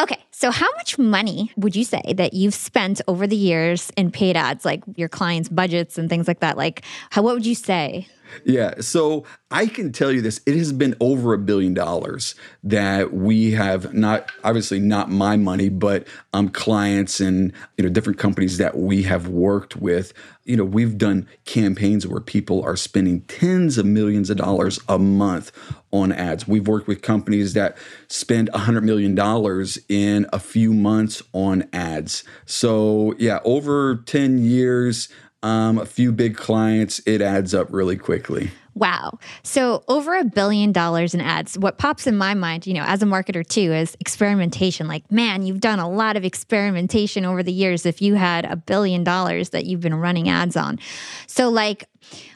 [0.00, 4.12] Okay, so how much money would you say that you've spent over the years in
[4.12, 6.56] paid ads, like your clients' budgets and things like that?
[6.56, 8.06] Like, how what would you say?
[8.44, 13.12] Yeah, so I can tell you this: it has been over a billion dollars that
[13.12, 18.58] we have not, obviously not my money, but um, clients and you know different companies
[18.58, 20.12] that we have worked with.
[20.44, 24.98] You know, we've done campaigns where people are spending tens of millions of dollars a
[24.98, 25.52] month
[25.92, 26.48] on ads.
[26.48, 27.76] We've worked with companies that
[28.08, 32.24] spend a hundred million dollars in a few months on ads.
[32.46, 35.08] So yeah, over ten years
[35.42, 38.50] um, a few big clients, it adds up really quickly.
[38.74, 39.18] Wow.
[39.42, 41.58] So over a billion dollars in ads.
[41.58, 44.86] What pops in my mind, you know, as a marketer too, is experimentation.
[44.86, 48.54] Like, man, you've done a lot of experimentation over the years if you had a
[48.54, 50.78] billion dollars that you've been running ads on.
[51.26, 51.88] So like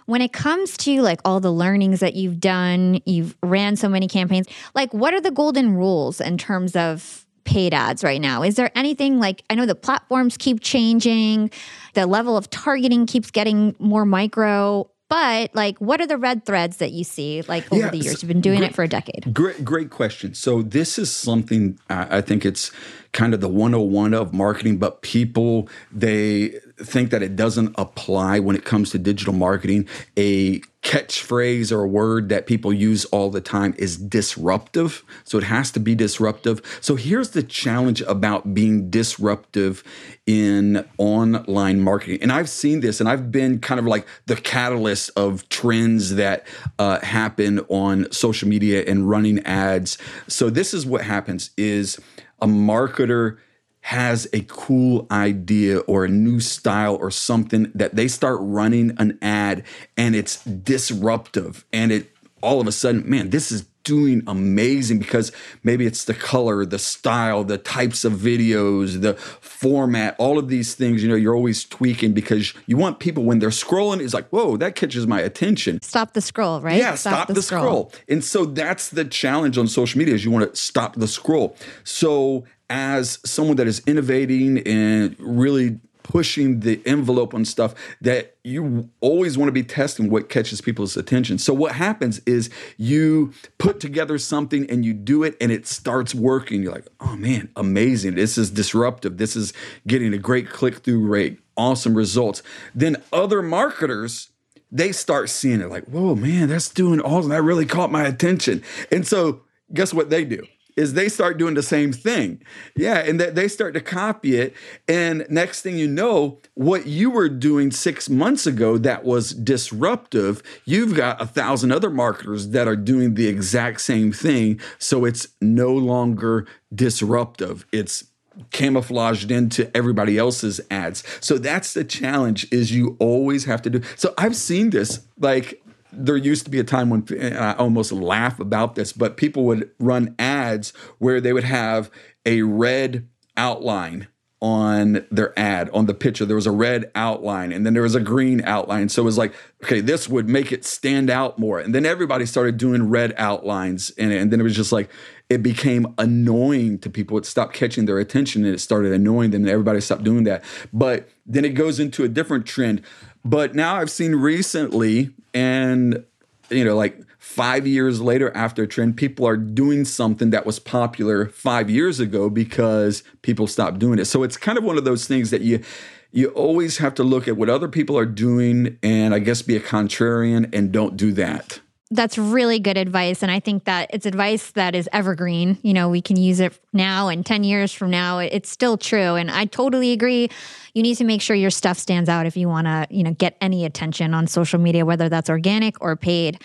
[0.06, 4.08] when it comes to like all the learnings that you've done, you've ran so many
[4.08, 8.42] campaigns, like what are the golden rules in terms of paid ads right now?
[8.42, 11.50] Is there anything like I know the platforms keep changing,
[11.94, 16.78] the level of targeting keeps getting more micro, but like what are the red threads
[16.78, 18.22] that you see like over yeah, the years?
[18.22, 19.34] You've been doing great, it for a decade.
[19.34, 20.32] Great great question.
[20.34, 22.72] So this is something I think it's
[23.12, 28.56] kind of the 101 of marketing, but people they think that it doesn't apply when
[28.56, 29.86] it comes to digital marketing.
[30.18, 35.04] A catchphrase or word that people use all the time is disruptive.
[35.24, 36.60] So it has to be disruptive.
[36.80, 39.84] So here's the challenge about being disruptive
[40.26, 42.18] in online marketing.
[42.20, 46.46] And I've seen this and I've been kind of like the catalyst of trends that
[46.78, 49.98] uh, happen on social media and running ads.
[50.26, 52.00] So this is what happens is
[52.40, 53.38] a marketer
[53.82, 59.18] has a cool idea or a new style or something that they start running an
[59.20, 59.64] ad
[59.96, 62.10] and it's disruptive and it
[62.42, 65.32] all of a sudden man this is doing amazing because
[65.64, 70.76] maybe it's the color the style the types of videos the format all of these
[70.76, 74.28] things you know you're always tweaking because you want people when they're scrolling it's like
[74.28, 75.80] whoa that catches my attention.
[75.82, 76.78] Stop the scroll right?
[76.78, 77.90] Yeah stop, stop the, the scroll.
[77.90, 77.92] scroll.
[78.08, 81.56] And so that's the challenge on social media is you want to stop the scroll.
[81.82, 88.88] So as someone that is innovating and really pushing the envelope on stuff that you
[89.00, 91.36] always want to be testing what catches people's attention.
[91.36, 96.14] So what happens is you put together something and you do it and it starts
[96.14, 96.62] working.
[96.62, 98.14] You're like, "Oh man, amazing.
[98.14, 99.18] This is disruptive.
[99.18, 99.52] This is
[99.86, 101.40] getting a great click-through rate.
[101.58, 102.42] Awesome results."
[102.74, 104.30] Then other marketers
[104.74, 107.28] they start seeing it like, "Whoa, man, that's doing awesome.
[107.28, 110.42] that really caught my attention." And so guess what they do?
[110.76, 112.42] Is they start doing the same thing.
[112.76, 114.54] Yeah, and that they start to copy it.
[114.88, 120.42] And next thing you know, what you were doing six months ago that was disruptive,
[120.64, 124.60] you've got a thousand other marketers that are doing the exact same thing.
[124.78, 127.66] So it's no longer disruptive.
[127.72, 128.04] It's
[128.50, 131.04] camouflaged into everybody else's ads.
[131.20, 133.82] So that's the challenge is you always have to do.
[133.96, 137.92] So I've seen this like there used to be a time when uh, I almost
[137.92, 141.90] laugh about this, but people would run ads where they would have
[142.26, 144.08] a red outline
[144.42, 146.24] on their ad on the picture.
[146.24, 148.88] There was a red outline and then there was a green outline.
[148.88, 151.60] So it was like okay this would make it stand out more.
[151.60, 154.90] And then everybody started doing red outlines and, and then it was just like
[155.30, 157.16] it became annoying to people.
[157.18, 160.42] It stopped catching their attention and it started annoying them and everybody stopped doing that.
[160.72, 162.82] But then it goes into a different trend.
[163.24, 166.04] But now i've seen recently and
[166.50, 170.58] you know like five years later after a trend, people are doing something that was
[170.58, 174.06] popular five years ago because people stopped doing it.
[174.06, 175.62] So it's kind of one of those things that you
[176.10, 179.56] you always have to look at what other people are doing and I guess be
[179.56, 181.60] a contrarian and don't do that.
[181.90, 183.22] That's really good advice.
[183.22, 185.58] And I think that it's advice that is evergreen.
[185.62, 188.18] You know, we can use it now and 10 years from now.
[188.18, 189.14] It's still true.
[189.14, 190.28] And I totally agree.
[190.74, 193.12] You need to make sure your stuff stands out if you want to, you know,
[193.12, 196.42] get any attention on social media, whether that's organic or paid.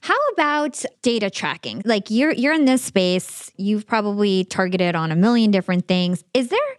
[0.00, 1.82] How about data tracking?
[1.84, 6.24] Like you're you're in this space, you've probably targeted on a million different things.
[6.34, 6.76] Is there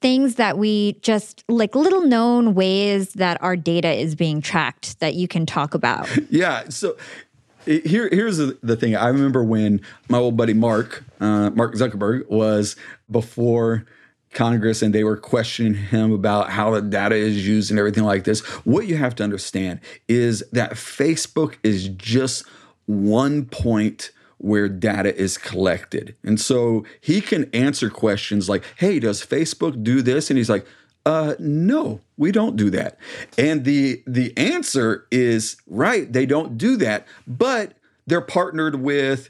[0.00, 5.14] things that we just like little known ways that our data is being tracked that
[5.14, 6.08] you can talk about?
[6.30, 6.96] Yeah, so
[7.64, 8.96] here, here's the, thing.
[8.96, 12.76] I remember when my old buddy Mark, uh, Mark Zuckerberg, was
[13.10, 13.84] before
[14.34, 18.24] Congress and they were questioning him about how the data is used and everything like
[18.24, 18.40] this.
[18.64, 22.44] What you have to understand is that Facebook is just
[22.86, 26.14] one point where data is collected.
[26.22, 30.30] And so he can answer questions like, hey, does Facebook do this?
[30.30, 30.66] And he's like,
[31.06, 32.96] uh no we don't do that
[33.36, 37.74] and the the answer is right they don't do that but
[38.06, 39.28] they're partnered with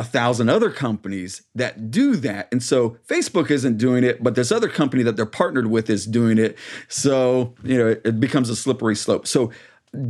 [0.00, 2.48] a thousand other companies that do that.
[2.50, 6.06] And so Facebook isn't doing it, but this other company that they're partnered with is
[6.06, 6.56] doing it.
[6.88, 9.26] So, you know, it, it becomes a slippery slope.
[9.26, 9.52] So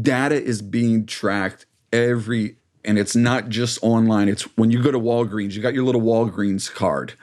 [0.00, 4.29] data is being tracked every and it's not just online.
[4.29, 7.14] It's when you go to Walgreens, you got your little Walgreens card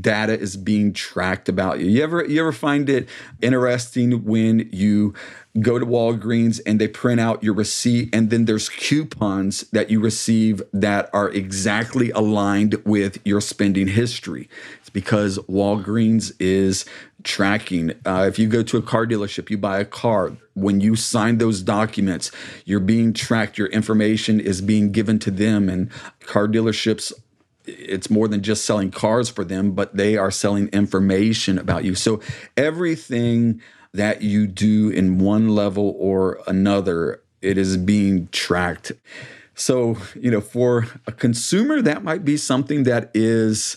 [0.00, 1.86] data is being tracked about you.
[1.86, 3.08] You ever you ever find it
[3.40, 5.14] interesting when you
[5.60, 10.00] go to Walgreens and they print out your receipt and then there's coupons that you
[10.00, 14.48] receive that are exactly aligned with your spending history.
[14.80, 16.84] It's because Walgreens is
[17.22, 17.92] tracking.
[18.04, 20.36] Uh, if you go to a car dealership, you buy a car.
[20.54, 22.30] When you sign those documents,
[22.64, 23.58] you're being tracked.
[23.58, 27.12] Your information is being given to them, and car dealerships
[27.66, 31.94] it's more than just selling cars for them, but they are selling information about you.
[31.94, 32.20] So
[32.56, 33.60] everything
[33.92, 38.92] that you do in one level or another, it is being tracked.
[39.54, 43.76] So, you know, for a consumer, that might be something that is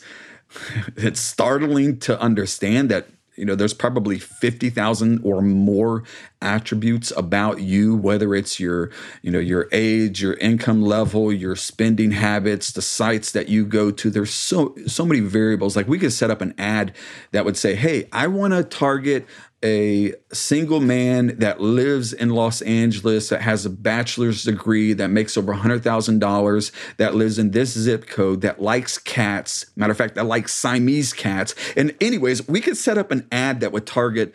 [0.95, 6.03] it's startling to understand that you know there's probably 50,000 or more
[6.41, 12.11] attributes about you whether it's your you know your age your income level your spending
[12.11, 14.09] habits the sites that you go to.
[14.09, 15.75] There's so so many variables.
[15.75, 16.93] Like we could set up an ad
[17.31, 19.25] that would say hey I want to target
[19.63, 25.35] a single man that lives in Los Angeles that has a bachelor's degree that makes
[25.35, 29.65] over $100,000 that lives in this zip code that likes cats.
[29.75, 31.55] Matter of fact, that likes Siamese cats.
[31.75, 34.33] And, anyways, we could set up an ad that would target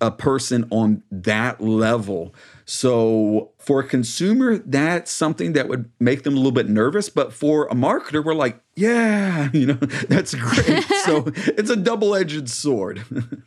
[0.00, 2.34] a person on that level.
[2.64, 7.10] So for a consumer, that's something that would make them a little bit nervous.
[7.10, 10.84] But for a marketer, we're like, yeah, you know, that's great.
[11.04, 13.04] so it's a double edged sword.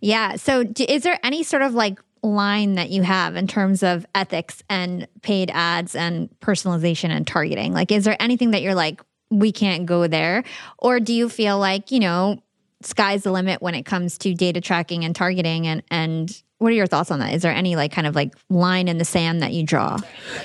[0.00, 0.36] Yeah.
[0.36, 4.62] So, is there any sort of like line that you have in terms of ethics
[4.68, 7.72] and paid ads and personalization and targeting?
[7.72, 10.44] Like, is there anything that you're like, we can't go there?
[10.78, 12.42] Or do you feel like, you know,
[12.82, 16.76] sky's the limit when it comes to data tracking and targeting and and what are
[16.76, 17.32] your thoughts on that?
[17.32, 19.96] Is there any like kind of like line in the sand that you draw?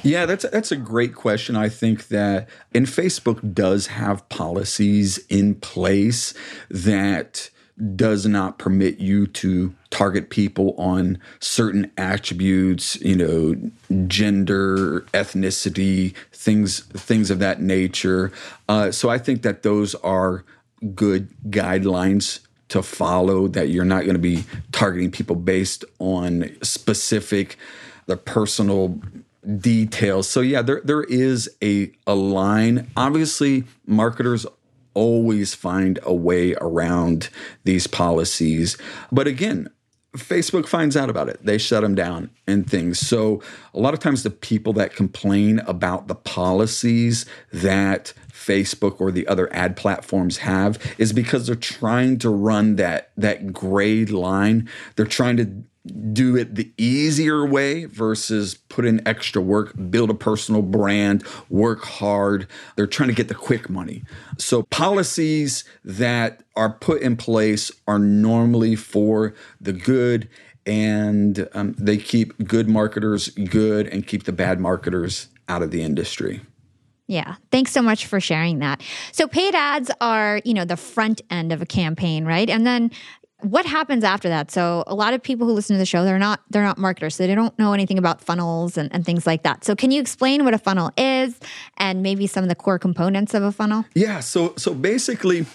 [0.01, 1.57] Yeah, that's that's a great question.
[1.57, 6.33] I think that and Facebook does have policies in place
[6.69, 7.49] that
[7.95, 13.71] does not permit you to target people on certain attributes, you know,
[14.07, 18.31] gender, ethnicity, things things of that nature.
[18.69, 20.45] Uh, so I think that those are
[20.93, 23.47] good guidelines to follow.
[23.47, 27.57] That you're not going to be targeting people based on specific
[28.05, 28.99] the personal
[29.59, 30.29] details.
[30.29, 32.89] So yeah, there there is a a line.
[32.95, 34.45] Obviously, marketers
[34.95, 37.29] always find a way around
[37.63, 38.77] these policies.
[39.11, 39.69] But again,
[40.17, 41.39] Facebook finds out about it.
[41.43, 42.99] They shut them down and things.
[42.99, 43.41] So
[43.73, 49.27] a lot of times the people that complain about the policies that Facebook or the
[49.27, 54.69] other ad platforms have is because they're trying to run that that gray line.
[54.95, 55.63] They're trying to
[56.13, 61.83] do it the easier way versus put in extra work, build a personal brand, work
[61.83, 62.47] hard.
[62.75, 64.03] They're trying to get the quick money.
[64.37, 70.29] So, policies that are put in place are normally for the good
[70.65, 75.83] and um, they keep good marketers good and keep the bad marketers out of the
[75.83, 76.41] industry.
[77.07, 77.35] Yeah.
[77.51, 78.81] Thanks so much for sharing that.
[79.11, 82.49] So paid ads are, you know, the front end of a campaign, right?
[82.49, 82.89] And then
[83.41, 84.49] what happens after that?
[84.49, 87.15] So a lot of people who listen to the show, they're not they're not marketers,
[87.15, 89.63] so they don't know anything about funnels and, and things like that.
[89.63, 91.39] So can you explain what a funnel is
[91.77, 93.85] and maybe some of the core components of a funnel?
[93.93, 94.19] Yeah.
[94.21, 95.45] So so basically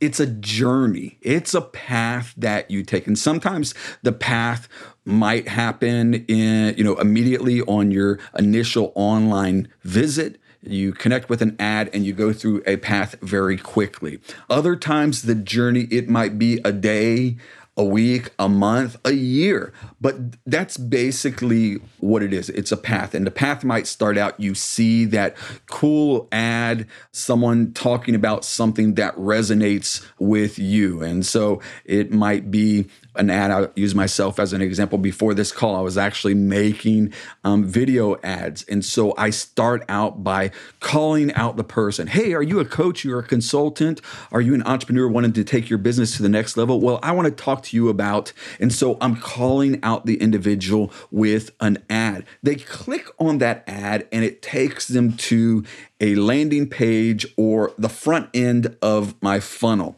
[0.00, 1.18] it's a journey.
[1.22, 3.06] It's a path that you take.
[3.06, 4.68] And sometimes the path
[5.04, 11.56] might happen in, you know, immediately on your initial online visit you connect with an
[11.58, 14.18] ad and you go through a path very quickly.
[14.48, 17.36] Other times, the journey, it might be a day,
[17.76, 19.72] a week, a month, a year.
[20.00, 22.48] But that's basically what it is.
[22.50, 23.14] It's a path.
[23.14, 25.36] And the path might start out you see that
[25.66, 31.02] cool ad, someone talking about something that resonates with you.
[31.02, 32.86] And so it might be
[33.18, 33.50] an ad.
[33.50, 34.98] I'll use myself as an example.
[34.98, 37.12] Before this call, I was actually making
[37.44, 38.64] um, video ads.
[38.64, 40.50] And so I start out by
[40.80, 43.04] calling out the person Hey, are you a coach?
[43.04, 44.00] You're a consultant?
[44.30, 46.80] Are you an entrepreneur wanting to take your business to the next level?
[46.80, 48.32] Well, I want to talk to you about.
[48.60, 52.24] And so I'm calling out the individual with an ad.
[52.42, 55.64] They click on that ad and it takes them to
[56.00, 59.96] a landing page or the front end of my funnel.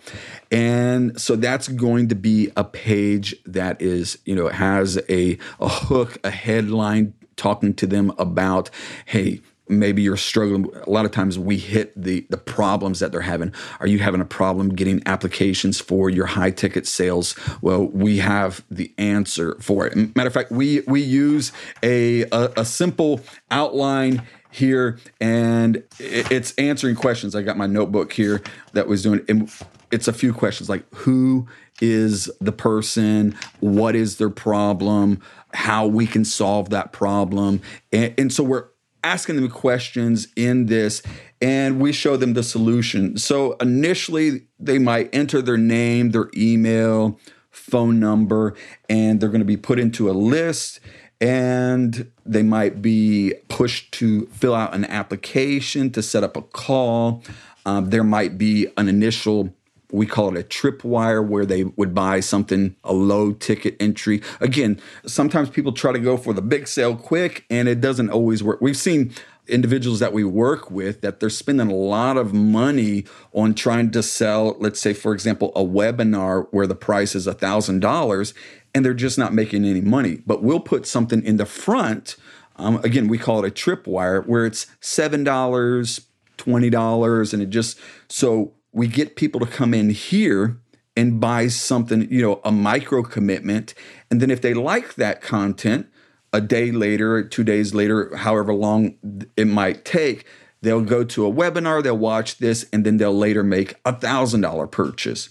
[0.51, 5.69] And so that's going to be a page that is, you know, has a, a
[5.69, 8.71] hook, a headline talking to them about,
[9.07, 10.67] hey, maybe you're struggling.
[10.87, 13.53] A lot of times we hit the the problems that they're having.
[13.81, 17.35] Are you having a problem getting applications for your high ticket sales?
[17.61, 20.17] Well we have the answer for it.
[20.17, 23.21] Matter of fact we we use a a, a simple
[23.51, 27.35] outline here and it's answering questions.
[27.35, 28.43] I got my notebook here
[28.73, 29.53] that was doing and
[29.91, 31.47] it's a few questions like who
[31.81, 35.23] is the person, what is their problem,
[35.55, 37.61] how we can solve that problem.
[37.93, 38.67] And, and so we're
[39.05, 41.03] asking them questions in this
[41.41, 43.17] and we show them the solution.
[43.17, 47.19] So initially they might enter their name, their email,
[47.51, 48.55] phone number,
[48.89, 50.81] and they're going to be put into a list
[51.21, 57.23] and they might be pushed to fill out an application to set up a call.
[57.67, 59.55] Um, there might be an initial
[59.91, 64.79] we call it a tripwire where they would buy something a low ticket entry again
[65.07, 68.61] sometimes people try to go for the big sale quick and it doesn't always work
[68.61, 69.13] we've seen
[69.47, 74.03] individuals that we work with that they're spending a lot of money on trying to
[74.03, 78.35] sell let's say for example a webinar where the price is a thousand dollars
[78.75, 80.23] and they're just not making any money.
[80.27, 82.17] But we'll put something in the front.
[82.57, 88.53] Um, again, we call it a tripwire where it's $7, $20, and it just so
[88.73, 90.59] we get people to come in here
[90.97, 93.75] and buy something, you know, a micro commitment.
[94.11, 95.87] And then if they like that content,
[96.33, 98.95] a day later, two days later, however long
[99.37, 100.27] it might take,
[100.61, 104.43] they'll go to a webinar, they'll watch this, and then they'll later make a thousand
[104.43, 105.29] dollar purchase.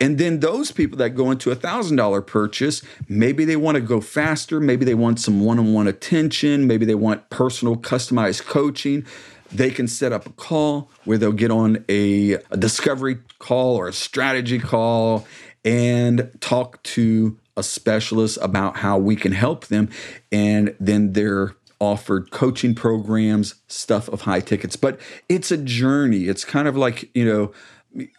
[0.00, 4.00] And then those people that go into a $1,000 purchase, maybe they want to go
[4.00, 9.06] faster, maybe they want some one on one attention, maybe they want personal customized coaching.
[9.52, 13.88] They can set up a call where they'll get on a, a discovery call or
[13.88, 15.26] a strategy call
[15.64, 19.88] and talk to a specialist about how we can help them.
[20.32, 24.76] And then they're offered coaching programs, stuff of high tickets.
[24.76, 26.24] But it's a journey.
[26.24, 27.52] It's kind of like, you know,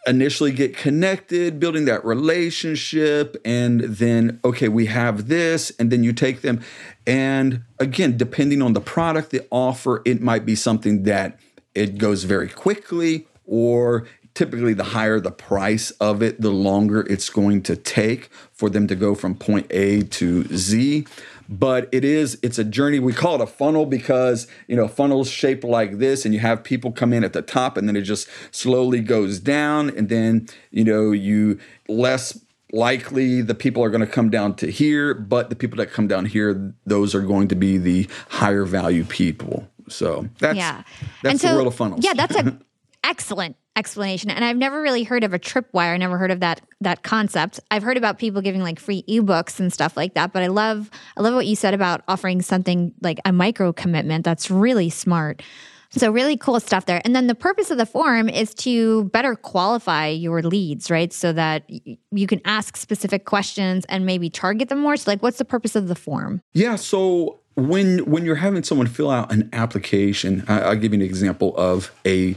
[0.06, 6.12] initially get connected, building that relationship, and then, okay, we have this, and then you
[6.12, 6.60] take them.
[7.06, 11.38] And again, depending on the product, the offer, it might be something that
[11.74, 17.30] it goes very quickly, or typically the higher the price of it, the longer it's
[17.30, 21.06] going to take for them to go from point A to Z
[21.48, 22.98] but it is it's a journey.
[22.98, 26.64] We call it a funnel because you know funnels shaped like this and you have
[26.64, 30.48] people come in at the top and then it just slowly goes down and then
[30.70, 32.38] you know you less
[32.72, 36.08] likely the people are going to come down to here but the people that come
[36.08, 39.68] down here those are going to be the higher value people.
[39.88, 40.82] So that's yeah.
[41.22, 42.04] that's and the so, world of funnels.
[42.04, 42.58] yeah that's a
[43.04, 44.30] excellent explanation.
[44.30, 45.94] And I've never really heard of a tripwire.
[45.94, 47.60] I never heard of that that concept.
[47.70, 50.32] I've heard about people giving like free ebooks and stuff like that.
[50.32, 54.24] But I love I love what you said about offering something like a micro commitment.
[54.24, 55.42] That's really smart.
[55.90, 57.00] So, really cool stuff there.
[57.04, 61.12] And then the purpose of the forum is to better qualify your leads, right?
[61.12, 61.64] So that
[62.10, 64.96] you can ask specific questions and maybe target them more.
[64.96, 66.42] So, like, what's the purpose of the form?
[66.52, 66.76] Yeah.
[66.76, 71.06] So, when when you're having someone fill out an application, I, I'll give you an
[71.06, 72.36] example of a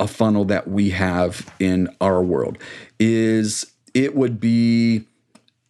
[0.00, 2.58] a funnel that we have in our world.
[2.98, 5.04] Is it would be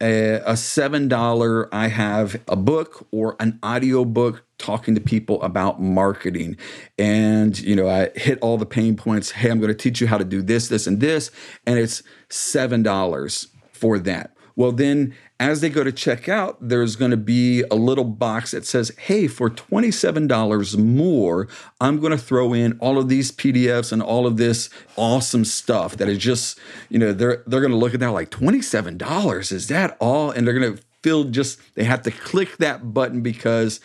[0.02, 5.42] a, a seven dollar i have a book or an audio book talking to people
[5.42, 6.56] about marketing.
[6.98, 9.30] And you know i hit all the pain points.
[9.32, 11.30] Hey i'm going to teach you how to do this this and this.
[11.66, 14.34] And it's seven dollars for that.
[14.56, 18.50] Well, then as they go to check out, there's going to be a little box
[18.50, 21.48] that says, hey, for $27 more,
[21.80, 25.96] I'm going to throw in all of these PDFs and all of this awesome stuff
[25.96, 26.58] that is just,
[26.90, 29.50] you know, they're they're going to look at that like $27.
[29.50, 30.30] Is that all?
[30.30, 33.80] And they're going to feel just they have to click that button because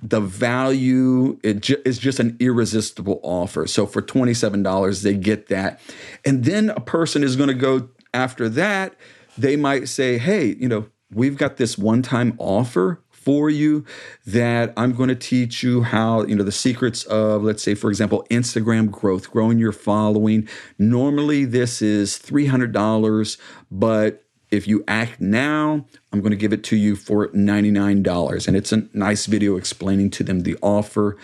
[0.00, 3.66] the value it ju- is just an irresistible offer.
[3.66, 5.80] So for $27 they get that.
[6.24, 8.94] And then a person is going to go after that
[9.38, 13.84] they might say, hey, you know, we've got this one time offer for you
[14.26, 17.90] that I'm going to teach you how, you know, the secrets of, let's say, for
[17.90, 20.48] example, Instagram growth, growing your following.
[20.78, 23.36] Normally, this is $300,
[23.70, 28.48] but if you act now, I'm going to give it to you for $99.
[28.48, 31.16] And it's a nice video explaining to them the offer.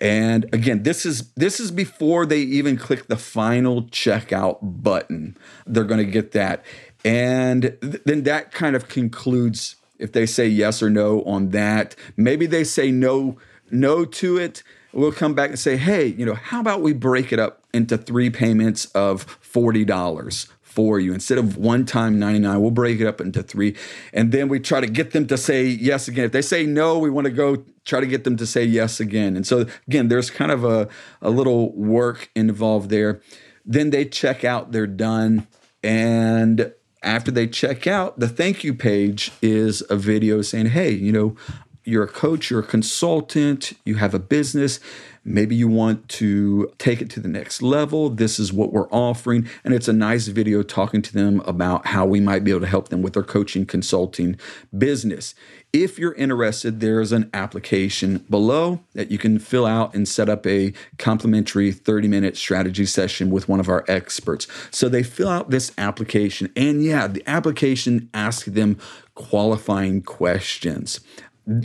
[0.00, 5.36] And again, this is this is before they even click the final checkout button.
[5.66, 6.64] They're going to get that.
[7.04, 11.94] And th- then that kind of concludes if they say yes or no on that.
[12.16, 13.38] Maybe they say no
[13.70, 14.62] no to it.
[14.92, 17.96] We'll come back and say, "Hey, you know, how about we break it up into
[17.96, 21.12] three payments of $40 for you?
[21.12, 23.76] Instead of one time 99 we'll break it up into three.
[24.12, 26.24] And then we try to get them to say yes again.
[26.24, 28.98] If they say no we want to go try to get them to say yes
[28.98, 29.36] again.
[29.36, 30.88] And so again there's kind of a,
[31.22, 33.20] a little work involved there.
[33.64, 35.46] Then they check out they're done.
[35.82, 36.72] And
[37.02, 41.36] after they check out, the thank you page is a video saying, hey, you know,
[41.84, 44.80] you're a coach, you're a consultant, you have a business.
[45.24, 48.10] Maybe you want to take it to the next level.
[48.10, 49.48] This is what we're offering.
[49.64, 52.66] And it's a nice video talking to them about how we might be able to
[52.66, 54.38] help them with their coaching consulting
[54.76, 55.34] business.
[55.72, 60.44] If you're interested, there's an application below that you can fill out and set up
[60.46, 64.48] a complimentary 30 minute strategy session with one of our experts.
[64.72, 68.78] So they fill out this application, and yeah, the application asks them
[69.14, 71.00] qualifying questions.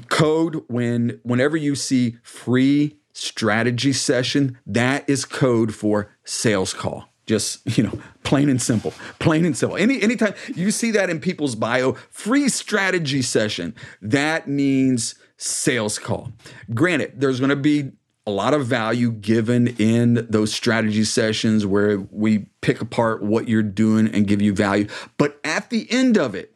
[0.10, 7.10] Code when whenever you see free strategy session, that is code for sales call.
[7.26, 8.94] Just, you know, plain and simple.
[9.20, 9.78] Plain and simple.
[9.78, 16.32] Any anytime you see that in people's bio, free strategy session, that means sales call.
[16.74, 17.92] Granted, there's going to be
[18.28, 23.62] a lot of value given in those strategy sessions where we pick apart what you're
[23.62, 24.88] doing and give you value.
[25.18, 26.56] But at the end of it,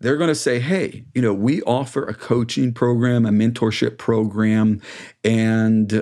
[0.00, 4.82] they're going to say, hey, you know, we offer a coaching program, a mentorship program,
[5.22, 5.92] and,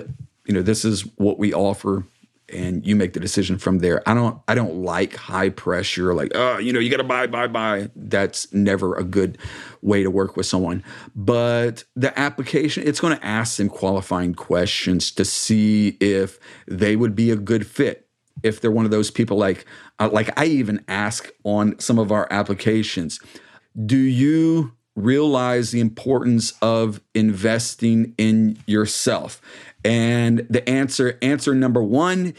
[0.45, 2.05] you know, this is what we offer
[2.53, 4.07] and you make the decision from there.
[4.07, 7.27] I don't I don't like high pressure like oh you know you got to buy
[7.27, 7.89] buy buy.
[7.95, 9.37] That's never a good
[9.81, 10.83] way to work with someone.
[11.15, 17.15] But the application it's going to ask them qualifying questions to see if they would
[17.15, 18.07] be a good fit.
[18.41, 19.65] If they're one of those people like
[19.99, 23.19] uh, like I even ask on some of our applications,
[23.85, 29.41] do you realize the importance of investing in yourself?
[29.83, 32.33] And the answer, answer number one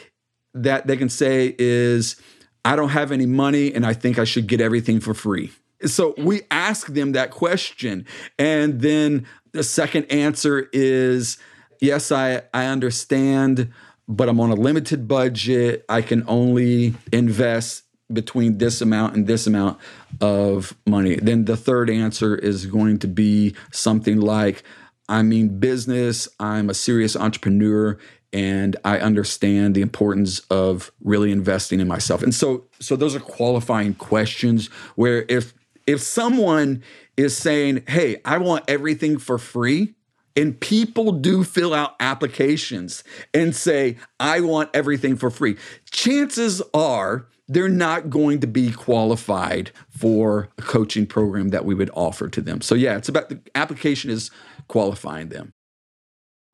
[0.55, 2.17] that they can say is,
[2.65, 5.53] I don't have any money and I think I should get everything for free.
[5.85, 8.07] So we ask them that question.
[8.39, 11.37] And then the second answer is,
[11.81, 13.71] yes, I, I understand,
[14.09, 15.85] but I'm on a limited budget.
[15.89, 17.83] I can only invest
[18.13, 19.79] between this amount and this amount
[20.21, 21.17] of money.
[21.17, 24.63] Then the third answer is going to be something like,
[25.09, 27.99] I mean business, I'm a serious entrepreneur
[28.33, 32.23] and I understand the importance of really investing in myself.
[32.23, 35.55] And so so those are qualifying questions where if
[35.87, 36.83] if someone
[37.17, 39.95] is saying, "Hey, I want everything for free,"
[40.35, 45.57] and people do fill out applications and say, "I want everything for free."
[45.91, 51.91] Chances are they're not going to be qualified for a coaching program that we would
[51.95, 52.61] offer to them.
[52.61, 54.31] So yeah, it's about the application is
[54.69, 55.53] qualifying them.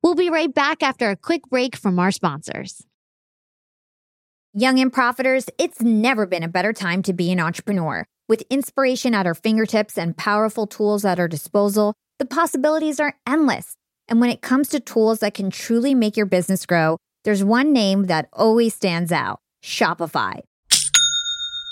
[0.02, 2.84] We'll be right back after a quick break from our sponsors.
[4.52, 8.04] Young and profiters, it's never been a better time to be an entrepreneur.
[8.28, 13.74] With inspiration at our fingertips and powerful tools at our disposal, the possibilities are endless.
[14.08, 17.72] And when it comes to tools that can truly make your business grow, there's one
[17.72, 20.40] name that always stands out Shopify.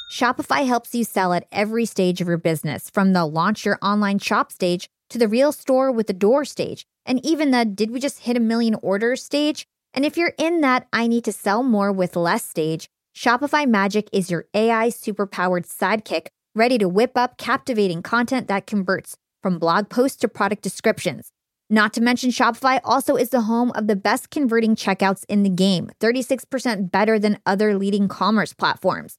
[0.09, 4.19] Shopify helps you sell at every stage of your business, from the launch your online
[4.19, 8.01] shop stage to the real store with the door stage, and even the did we
[8.01, 9.67] just hit a million orders stage?
[9.93, 14.09] And if you're in that I need to sell more with less stage, Shopify Magic
[14.11, 19.91] is your AI superpowered sidekick ready to whip up captivating content that converts from blog
[19.91, 21.33] posts to product descriptions.
[21.69, 25.51] Not to mention, Shopify also is the home of the best converting checkouts in the
[25.51, 29.19] game, 36% better than other leading commerce platforms.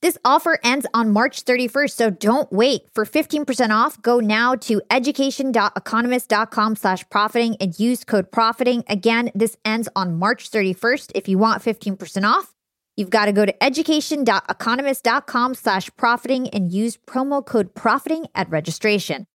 [0.00, 2.82] This offer ends on March 31st, so don't wait.
[2.94, 8.84] For 15% off, go now to education.economist.com slash profiting and use code profiting.
[8.88, 11.10] Again, this ends on March 31st.
[11.16, 12.54] If you want 15% off,
[12.96, 19.26] you've got to go to education.economist.com slash profiting and use promo code profiting at registration.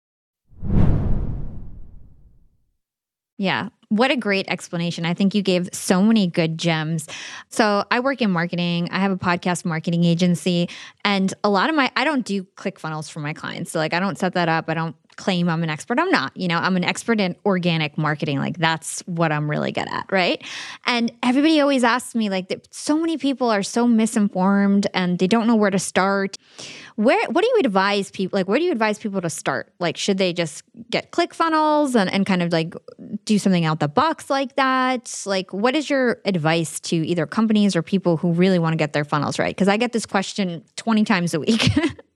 [3.39, 3.71] Yeah.
[3.89, 5.05] What a great explanation.
[5.05, 7.07] I think you gave so many good gems.
[7.51, 8.89] So, I work in marketing.
[8.91, 10.69] I have a podcast marketing agency,
[11.05, 13.71] and a lot of my, I don't do click funnels for my clients.
[13.71, 14.71] So, like, I don't set that up.
[14.71, 16.01] I don't claim I'm an expert.
[16.01, 16.37] I'm not.
[16.37, 18.41] You know, I'm an expert in organic marketing.
[18.41, 20.43] Like that's what I'm really good at, right?
[20.85, 25.47] And everybody always asks me like so many people are so misinformed and they don't
[25.47, 26.39] know where to start.
[26.97, 29.73] Where what do you advise people like where do you advise people to start?
[29.79, 32.75] Like should they just get ClickFunnels and and kind of like
[33.25, 35.23] do something out the box like that?
[35.25, 38.93] Like what is your advice to either companies or people who really want to get
[38.93, 39.57] their funnels right?
[39.57, 41.71] Cuz I get this question 20 times a week.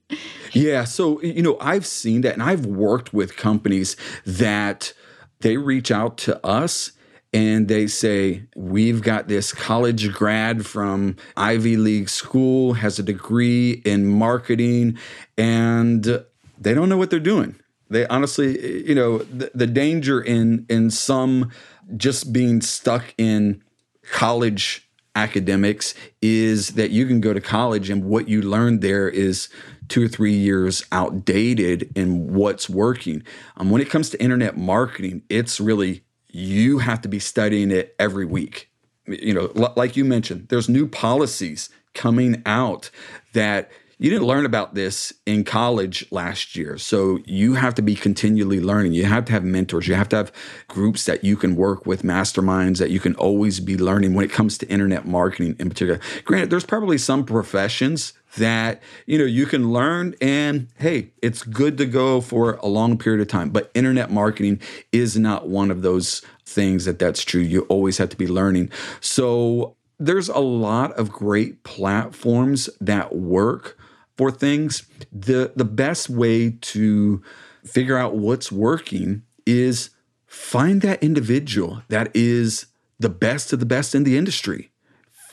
[0.53, 0.85] Yeah.
[0.85, 4.93] So, you know, I've seen that and I've worked with companies that
[5.41, 6.93] they reach out to us
[7.33, 13.83] and they say, We've got this college grad from Ivy League school, has a degree
[13.85, 14.99] in marketing,
[15.37, 16.25] and
[16.59, 17.57] they don't know what they're doing.
[17.91, 21.51] They honestly, you know, the, the danger in in some
[21.97, 23.63] just being stuck in
[24.11, 29.49] college academics is that you can go to college and what you learn there is
[29.89, 33.23] two or three years outdated in what's working.
[33.57, 37.95] Um, when it comes to internet marketing, it's really you have to be studying it
[37.99, 38.71] every week.
[39.07, 42.91] You know, l- like you mentioned, there's new policies coming out
[43.33, 46.77] that you didn't learn about this in college last year.
[46.77, 48.93] So you have to be continually learning.
[48.93, 49.89] You have to have mentors.
[49.89, 50.33] You have to have
[50.69, 54.31] groups that you can work with, masterminds that you can always be learning when it
[54.31, 55.99] comes to internet marketing in particular.
[56.25, 61.79] Granted, there's probably some professions that you know you can learn and hey it's good
[61.79, 64.61] to go for a long period of time but internet marketing
[64.93, 68.69] is not one of those things that that's true you always have to be learning
[69.01, 73.79] so there's a lot of great platforms that work
[74.17, 77.23] for things the the best way to
[77.65, 79.91] figure out what's working is
[80.27, 82.67] find that individual that is
[82.99, 84.71] the best of the best in the industry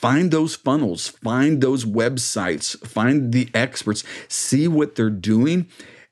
[0.04, 5.66] find those funnels, find those websites, find the experts, see what they're doing,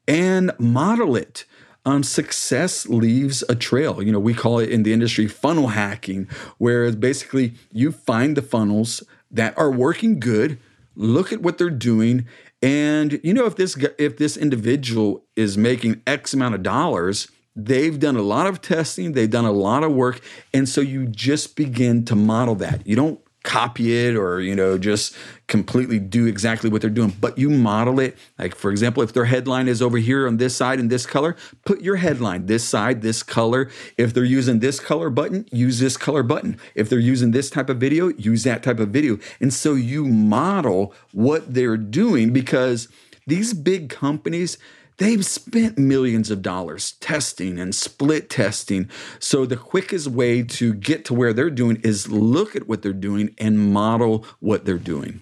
[0.07, 1.43] and model it.
[1.85, 4.01] Um, success leaves a trail.
[4.01, 8.41] You know, we call it in the industry funnel hacking, where basically you find the
[8.41, 10.57] funnels that are working good,
[10.95, 12.25] look at what they're doing,
[12.61, 17.99] and you know if this if this individual is making X amount of dollars, they've
[17.99, 20.21] done a lot of testing, they've done a lot of work,
[20.53, 22.85] and so you just begin to model that.
[22.85, 25.15] You don't copy it or you know just
[25.47, 27.13] completely do exactly what they're doing.
[27.19, 30.55] But you model it like for example if their headline is over here on this
[30.55, 31.35] side in this color
[31.65, 33.69] put your headline this side this color.
[33.97, 36.59] If they're using this color button use this color button.
[36.75, 39.17] If they're using this type of video use that type of video.
[39.39, 42.87] And so you model what they're doing because
[43.27, 44.57] these big companies
[44.97, 48.89] They've spent millions of dollars testing and split testing.
[49.19, 52.93] So, the quickest way to get to where they're doing is look at what they're
[52.93, 55.21] doing and model what they're doing.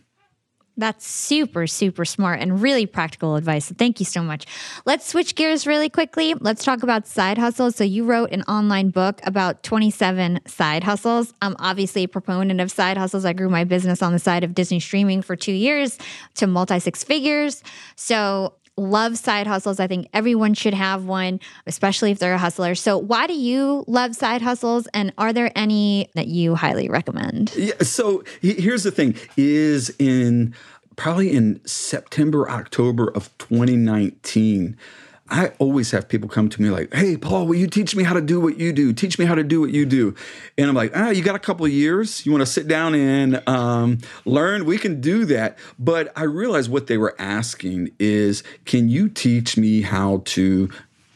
[0.80, 3.70] That's super, super smart and really practical advice.
[3.70, 4.46] Thank you so much.
[4.86, 6.36] Let's switch gears really quickly.
[6.36, 7.76] Let's talk about side hustles.
[7.76, 11.34] So, you wrote an online book about 27 side hustles.
[11.42, 13.26] I'm obviously a proponent of side hustles.
[13.26, 15.98] I grew my business on the side of Disney streaming for two years
[16.36, 17.62] to multi six figures.
[17.98, 19.80] So, love side hustles.
[19.80, 22.76] I think everyone should have one, especially if they're a hustler.
[22.76, 27.54] So, why do you love side hustles and are there any that you highly recommend?
[27.56, 30.56] Yeah, so here's the thing is in
[30.96, 34.78] probably in September, October of 2019,
[35.30, 38.14] I always have people come to me like, "Hey, Paul, will you teach me how
[38.14, 38.94] to do what you do?
[38.94, 40.16] Teach me how to do what you do."
[40.58, 42.26] And I'm like, "Ah, you got a couple of years.
[42.26, 44.66] You want to sit down and um, learn?
[44.66, 49.58] We can do that." But I realized what they were asking is, "Can you teach
[49.58, 50.70] me how to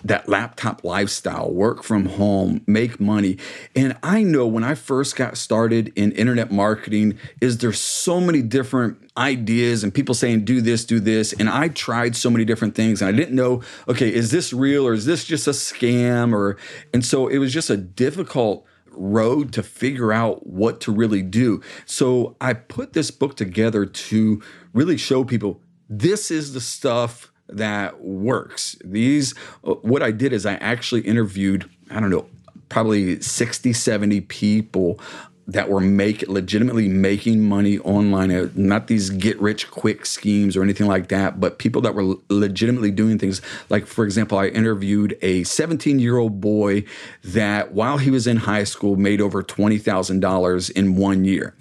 [0.03, 3.37] that laptop lifestyle, work from home, make money.
[3.75, 8.41] And I know when I first got started in internet marketing is there's so many
[8.41, 12.75] different ideas and people saying do this, do this, and I tried so many different
[12.75, 16.33] things and I didn't know, okay, is this real or is this just a scam
[16.33, 16.57] or
[16.93, 21.61] and so it was just a difficult road to figure out what to really do.
[21.85, 24.41] So I put this book together to
[24.73, 28.75] really show people this is the stuff that works.
[28.83, 32.27] These, uh, what I did is I actually interviewed, I don't know,
[32.69, 34.99] probably 60, 70 people
[35.45, 40.63] that were make legitimately making money online, uh, not these get rich quick schemes or
[40.63, 43.41] anything like that, but people that were legitimately doing things.
[43.69, 46.85] Like, for example, I interviewed a 17 year old boy
[47.23, 51.55] that while he was in high school made over $20,000 in one year.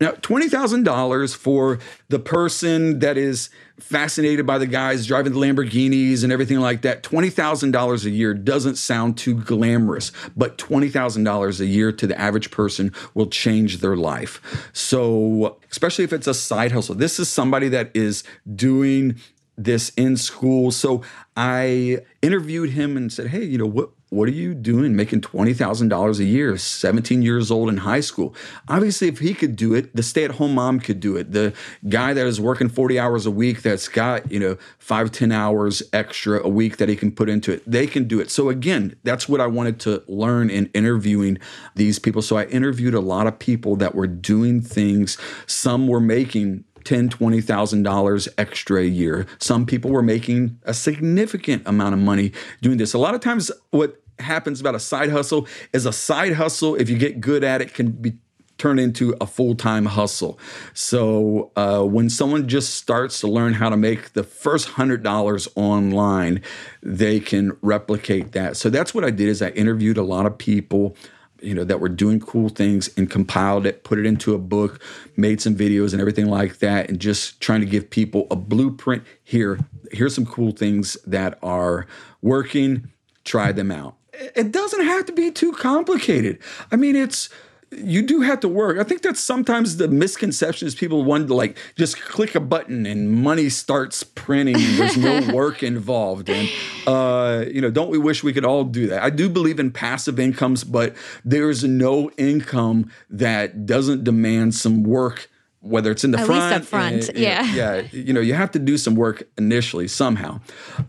[0.00, 1.78] Now, $20,000 for
[2.08, 7.02] the person that is fascinated by the guys driving the Lamborghinis and everything like that,
[7.02, 12.92] $20,000 a year doesn't sound too glamorous, but $20,000 a year to the average person
[13.14, 14.70] will change their life.
[14.72, 18.22] So, especially if it's a side hustle, this is somebody that is
[18.54, 19.16] doing
[19.56, 20.70] this in school.
[20.70, 21.02] So
[21.36, 26.18] I interviewed him and said, Hey, you know, what what are you doing making $20,000
[26.18, 28.34] a year, 17 years old in high school?
[28.68, 31.32] Obviously, if he could do it, the stay at home mom could do it.
[31.32, 31.52] The
[31.88, 35.82] guy that is working 40 hours a week that's got, you know, five, 10 hours
[35.92, 38.30] extra a week that he can put into it, they can do it.
[38.30, 41.38] So, again, that's what I wanted to learn in interviewing
[41.74, 42.22] these people.
[42.22, 45.18] So, I interviewed a lot of people that were doing things.
[45.46, 49.26] Some were making ten, twenty thousand dollars extra a year.
[49.38, 52.32] Some people were making a significant amount of money
[52.62, 52.94] doing this.
[52.94, 56.74] A lot of times, what happens about a side hustle is a side hustle.
[56.74, 58.12] If you get good at it, can be
[58.56, 60.36] turned into a full-time hustle.
[60.74, 65.46] So uh, when someone just starts to learn how to make the first hundred dollars
[65.54, 66.42] online,
[66.82, 68.56] they can replicate that.
[68.56, 69.28] So that's what I did.
[69.28, 70.96] Is I interviewed a lot of people
[71.40, 74.80] you know that were doing cool things and compiled it put it into a book
[75.16, 79.04] made some videos and everything like that and just trying to give people a blueprint.
[79.24, 79.58] Here
[79.92, 81.86] here's some cool things that are
[82.22, 82.90] working.
[83.24, 83.96] Try them out.
[84.12, 86.38] It doesn't have to be too complicated.
[86.70, 87.28] I mean it's
[87.70, 88.78] you do have to work.
[88.78, 92.86] I think that's sometimes the misconception is people want to like just click a button
[92.86, 96.30] and money starts printing there's no work involved.
[96.30, 96.48] And
[96.86, 99.02] uh, you know, don't we wish we could all do that?
[99.02, 105.28] I do believe in passive incomes, but there's no income that doesn't demand some work
[105.60, 107.82] whether it's in the At front, least up front, and, yeah, yeah.
[107.90, 110.40] You know, you have to do some work initially somehow.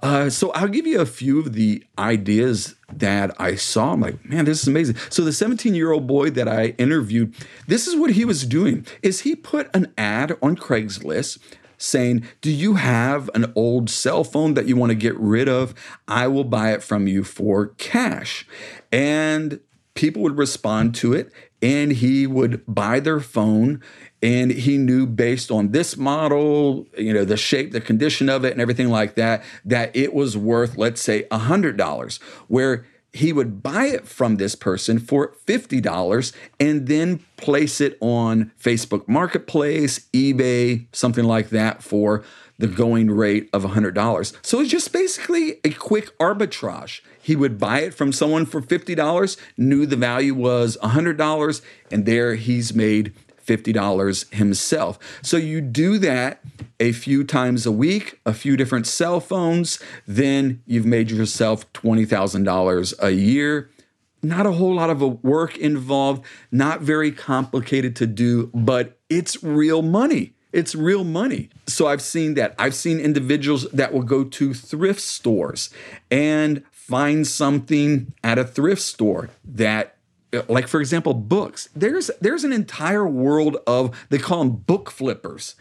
[0.01, 3.93] Uh, so I'll give you a few of the ideas that I saw.
[3.93, 4.95] I'm like, man, this is amazing.
[5.09, 7.35] So the 17 year old boy that I interviewed,
[7.67, 11.39] this is what he was doing: is he put an ad on Craigslist
[11.79, 15.73] saying, Do you have an old cell phone that you want to get rid of?
[16.07, 18.45] I will buy it from you for cash.
[18.91, 19.59] And
[19.95, 21.31] people would respond to it,
[21.61, 23.81] and he would buy their phone
[24.21, 28.51] and he knew based on this model you know the shape the condition of it
[28.51, 33.85] and everything like that that it was worth let's say $100 where he would buy
[33.85, 41.25] it from this person for $50 and then place it on Facebook Marketplace, eBay, something
[41.25, 42.23] like that for
[42.59, 44.35] the going rate of $100.
[44.45, 47.01] So it's just basically a quick arbitrage.
[47.21, 51.61] He would buy it from someone for $50, knew the value was $100,
[51.91, 53.13] and there he's made
[53.49, 54.99] $50 himself.
[55.21, 56.41] So you do that
[56.79, 62.93] a few times a week, a few different cell phones, then you've made yourself $20,000
[63.03, 63.69] a year.
[64.21, 69.81] Not a whole lot of work involved, not very complicated to do, but it's real
[69.81, 70.33] money.
[70.51, 71.49] It's real money.
[71.67, 72.55] So I've seen that.
[72.57, 75.69] I've seen individuals that will go to thrift stores
[76.09, 79.95] and find something at a thrift store that
[80.47, 81.69] like for example books.
[81.75, 85.55] There's there's an entire world of they call them book flippers.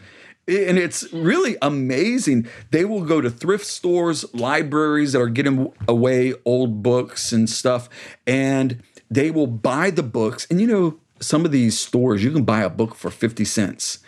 [0.47, 2.47] And it's really amazing.
[2.71, 7.87] They will go to thrift stores libraries that are getting away old books and stuff
[8.25, 10.47] and they will buy the books.
[10.49, 13.99] And you know some of these stores you can buy a book for 50 cents.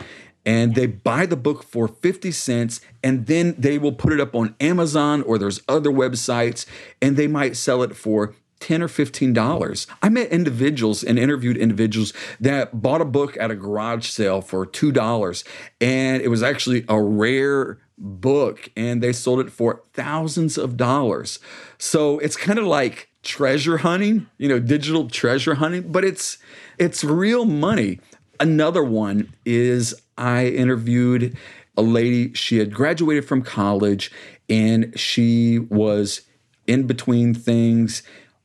[0.43, 4.33] And they buy the book for 50 cents and then they will put it up
[4.33, 6.65] on Amazon or there's other websites
[6.99, 9.87] and they might sell it for 10 or 15 dollars.
[10.01, 14.65] I met individuals and interviewed individuals that bought a book at a garage sale for
[14.65, 15.43] 2 dollars
[15.81, 21.39] and it was actually a rare book and they sold it for thousands of dollars.
[21.77, 26.37] So it's kind of like treasure hunting, you know, digital treasure hunting, but it's
[26.77, 27.99] it's real money.
[28.39, 31.37] Another one is I interviewed
[31.77, 34.11] a lady, she had graduated from college
[34.49, 36.21] and she was
[36.67, 38.03] in between things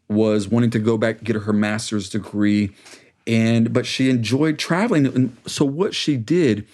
[0.09, 2.73] was wanting to go back get her master's degree
[3.27, 5.07] and but she enjoyed traveling.
[5.07, 6.67] And so what she did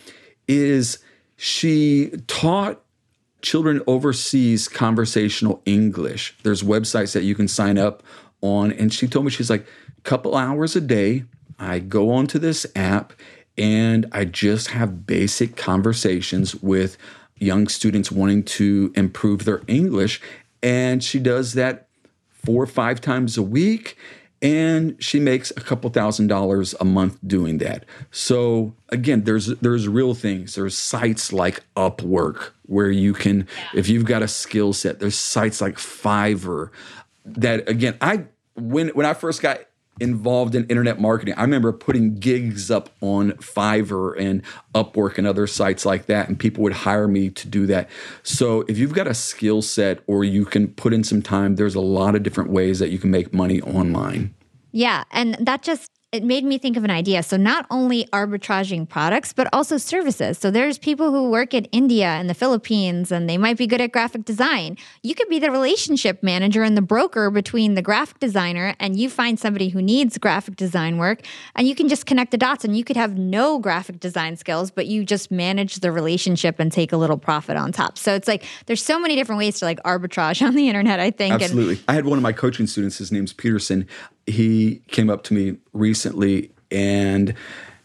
[0.46, 0.98] is
[1.36, 2.80] she taught
[3.40, 6.36] children overseas conversational english.
[6.42, 8.02] There's websites that you can sign up
[8.40, 8.72] on.
[8.72, 9.66] And she told me she's like
[9.98, 11.24] a couple hours a day
[11.58, 13.12] i go onto this app
[13.56, 16.96] and i just have basic conversations with
[17.38, 20.20] young students wanting to improve their english.
[20.62, 21.88] And she does that
[22.44, 23.96] four or five times a week.
[24.42, 27.84] and she makes a couple thousand dollars a month doing that.
[28.10, 30.56] So again, there's there's real things.
[30.56, 35.60] There's sites like Upwork where you can, if you've got a skill set, there's sites
[35.60, 36.70] like Fiverr
[37.24, 38.24] that again, I
[38.56, 39.60] when when I first got
[40.00, 41.34] involved in internet marketing.
[41.36, 44.42] I remember putting gigs up on Fiverr and
[44.74, 47.88] Upwork and other sites like that, and people would hire me to do that.
[48.22, 51.74] So if you've got a skill set or you can put in some time, there's
[51.74, 54.34] a lot of different ways that you can make money online.
[54.72, 55.04] Yeah.
[55.10, 57.22] And that just it made me think of an idea.
[57.22, 60.36] So not only arbitraging products, but also services.
[60.36, 63.80] So there's people who work in India and the Philippines, and they might be good
[63.80, 64.76] at graphic design.
[65.02, 69.08] You could be the relationship manager and the broker between the graphic designer, and you
[69.08, 71.22] find somebody who needs graphic design work,
[71.56, 72.62] and you can just connect the dots.
[72.62, 76.70] And you could have no graphic design skills, but you just manage the relationship and
[76.70, 77.96] take a little profit on top.
[77.96, 81.00] So it's like there's so many different ways to like arbitrage on the internet.
[81.00, 81.32] I think.
[81.32, 81.76] Absolutely.
[81.76, 82.98] And- I had one of my coaching students.
[82.98, 83.88] His name's Peterson
[84.26, 87.34] he came up to me recently and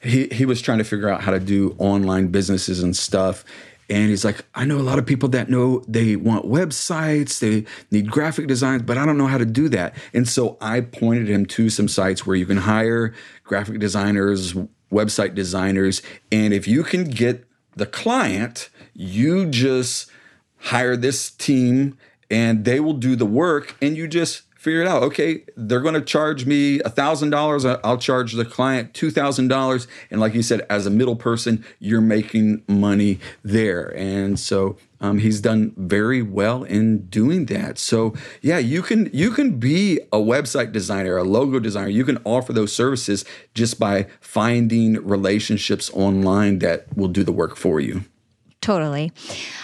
[0.02, 3.44] he, he was trying to figure out how to do online businesses and stuff.
[3.90, 7.66] And he's like, I know a lot of people that know they want websites, they
[7.90, 9.96] need graphic designs, but I don't know how to do that.
[10.14, 13.14] And so I pointed him to some sites where you can hire
[13.44, 14.54] graphic designers,
[14.92, 16.02] website designers.
[16.32, 20.12] And if you can get the client, you just
[20.58, 21.98] hire this team
[22.30, 25.01] and they will do the work and you just figure it out.
[25.03, 27.63] Okay, they're going to charge me a thousand dollars.
[27.63, 31.63] I'll charge the client two thousand dollars, and like you said, as a middle person,
[31.80, 33.95] you're making money there.
[33.95, 37.78] And so um, he's done very well in doing that.
[37.78, 41.88] So yeah, you can you can be a website designer, a logo designer.
[41.88, 47.55] You can offer those services just by finding relationships online that will do the work
[47.55, 48.03] for you.
[48.62, 49.12] Totally.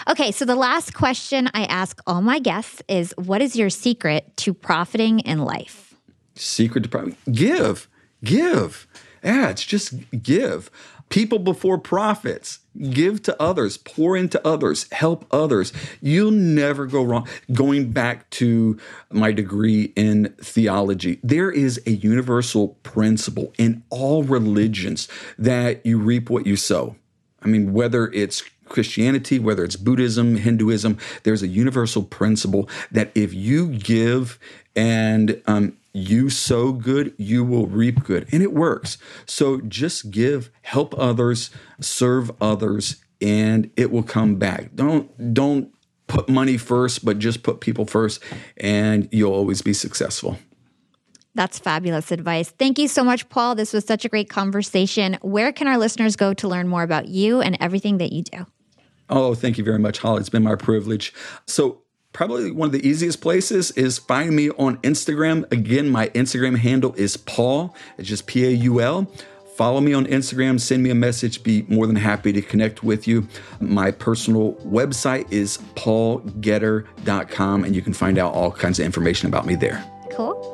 [0.08, 4.36] Okay, so the last question I ask all my guests is what is your secret
[4.38, 5.94] to profiting in life?
[6.36, 7.16] Secret to profit?
[7.30, 7.88] Give.
[8.22, 8.86] Give.
[9.22, 10.70] Yeah, it's just give.
[11.08, 12.60] People before profits.
[12.90, 15.72] Give to others, pour into others, help others.
[16.00, 17.28] You'll never go wrong.
[17.52, 18.78] Going back to
[19.10, 26.30] my degree in theology, there is a universal principle in all religions that you reap
[26.30, 26.96] what you sow.
[27.42, 33.32] I mean, whether it's Christianity, whether it's Buddhism, Hinduism, there's a universal principle that if
[33.32, 34.38] you give
[34.76, 38.28] and um, you sow good, you will reap good.
[38.32, 38.98] And it works.
[39.26, 41.50] So just give, help others,
[41.80, 44.74] serve others, and it will come back.
[44.74, 45.72] Don't don't
[46.06, 48.22] put money first, but just put people first,
[48.56, 50.38] and you'll always be successful.
[51.34, 52.50] That's fabulous advice.
[52.50, 53.54] Thank you so much, Paul.
[53.54, 55.18] This was such a great conversation.
[55.20, 58.46] Where can our listeners go to learn more about you and everything that you do?
[59.10, 60.20] Oh, thank you very much, Hala.
[60.20, 61.12] It's been my privilege.
[61.46, 61.82] So,
[62.12, 65.50] probably one of the easiest places is find me on Instagram.
[65.52, 67.74] Again, my Instagram handle is Paul.
[67.98, 69.10] It's just P A U L.
[69.56, 73.06] Follow me on Instagram, send me a message, be more than happy to connect with
[73.06, 73.28] you.
[73.60, 79.46] My personal website is paulgetter.com, and you can find out all kinds of information about
[79.46, 79.84] me there.
[80.10, 80.53] Cool.